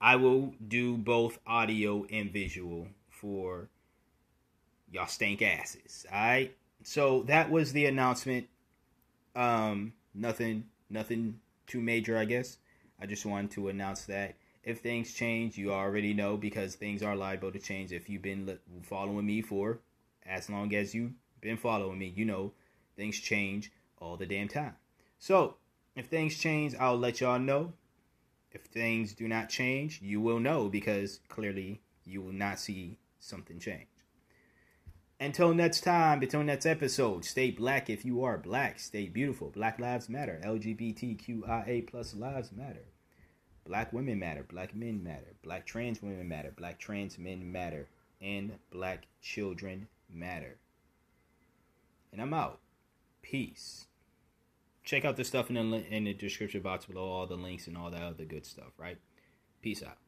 I 0.00 0.16
will 0.16 0.54
do 0.66 0.96
both 0.96 1.38
audio 1.46 2.06
and 2.10 2.30
visual 2.30 2.88
for 3.10 3.68
y'all 4.92 5.06
stank 5.06 5.42
asses. 5.42 6.06
Alright? 6.12 6.56
So 6.84 7.22
that 7.24 7.50
was 7.50 7.72
the 7.72 7.86
announcement. 7.86 8.48
Um, 9.34 9.92
nothing 10.14 10.64
nothing 10.90 11.40
too 11.66 11.80
major, 11.80 12.16
I 12.16 12.24
guess. 12.24 12.58
I 13.00 13.06
just 13.06 13.26
wanted 13.26 13.50
to 13.52 13.68
announce 13.68 14.04
that. 14.06 14.36
If 14.64 14.80
things 14.80 15.14
change, 15.14 15.56
you 15.56 15.72
already 15.72 16.12
know 16.14 16.36
because 16.36 16.74
things 16.74 17.02
are 17.02 17.16
liable 17.16 17.52
to 17.52 17.58
change. 17.58 17.92
If 17.92 18.08
you've 18.08 18.22
been 18.22 18.58
following 18.82 19.26
me 19.26 19.40
for 19.40 19.78
as 20.26 20.50
long 20.50 20.74
as 20.74 20.94
you've 20.94 21.12
been 21.40 21.56
following 21.56 21.98
me, 21.98 22.12
you 22.14 22.24
know 22.24 22.52
things 22.96 23.18
change 23.18 23.72
all 24.00 24.16
the 24.16 24.26
damn 24.26 24.48
time. 24.48 24.74
So, 25.18 25.56
if 25.96 26.06
things 26.06 26.38
change, 26.38 26.74
I'll 26.78 26.98
let 26.98 27.20
y'all 27.20 27.38
know. 27.38 27.72
If 28.50 28.62
things 28.62 29.12
do 29.12 29.28
not 29.28 29.48
change, 29.48 30.00
you 30.02 30.20
will 30.20 30.40
know 30.40 30.68
because 30.68 31.20
clearly 31.28 31.82
you 32.04 32.22
will 32.22 32.32
not 32.32 32.58
see 32.58 32.98
something 33.20 33.58
change. 33.58 33.88
Until 35.20 35.52
next 35.52 35.80
time, 35.80 36.22
until 36.22 36.44
next 36.44 36.64
episode, 36.64 37.24
stay 37.24 37.50
black 37.50 37.90
if 37.90 38.04
you 38.04 38.22
are 38.22 38.38
black. 38.38 38.78
Stay 38.78 39.08
beautiful. 39.08 39.50
Black 39.50 39.80
lives 39.80 40.08
matter. 40.08 40.40
LGBTQIA 40.44 41.88
plus 41.88 42.14
lives 42.14 42.52
matter. 42.52 42.84
Black 43.66 43.92
women 43.92 44.20
matter. 44.20 44.44
Black 44.48 44.76
men 44.76 45.02
matter. 45.02 45.34
Black 45.42 45.66
trans 45.66 46.00
women 46.00 46.28
matter. 46.28 46.52
Black 46.56 46.78
trans 46.78 47.18
men 47.18 47.50
matter. 47.50 47.88
And 48.22 48.58
black 48.70 49.06
children 49.20 49.88
matter. 50.08 50.58
And 52.12 52.22
I'm 52.22 52.32
out. 52.32 52.60
Peace 53.20 53.87
check 54.88 55.04
out 55.04 55.16
the 55.16 55.24
stuff 55.24 55.50
in 55.50 55.70
the 55.70 55.86
in 55.94 56.04
the 56.04 56.14
description 56.14 56.62
box 56.62 56.86
below, 56.86 57.04
all 57.04 57.26
the 57.26 57.36
links 57.36 57.66
and 57.66 57.76
all 57.76 57.90
that 57.90 58.02
other 58.02 58.24
good 58.24 58.46
stuff. 58.46 58.72
Right? 58.78 58.98
Peace 59.60 59.82
out. 59.82 59.98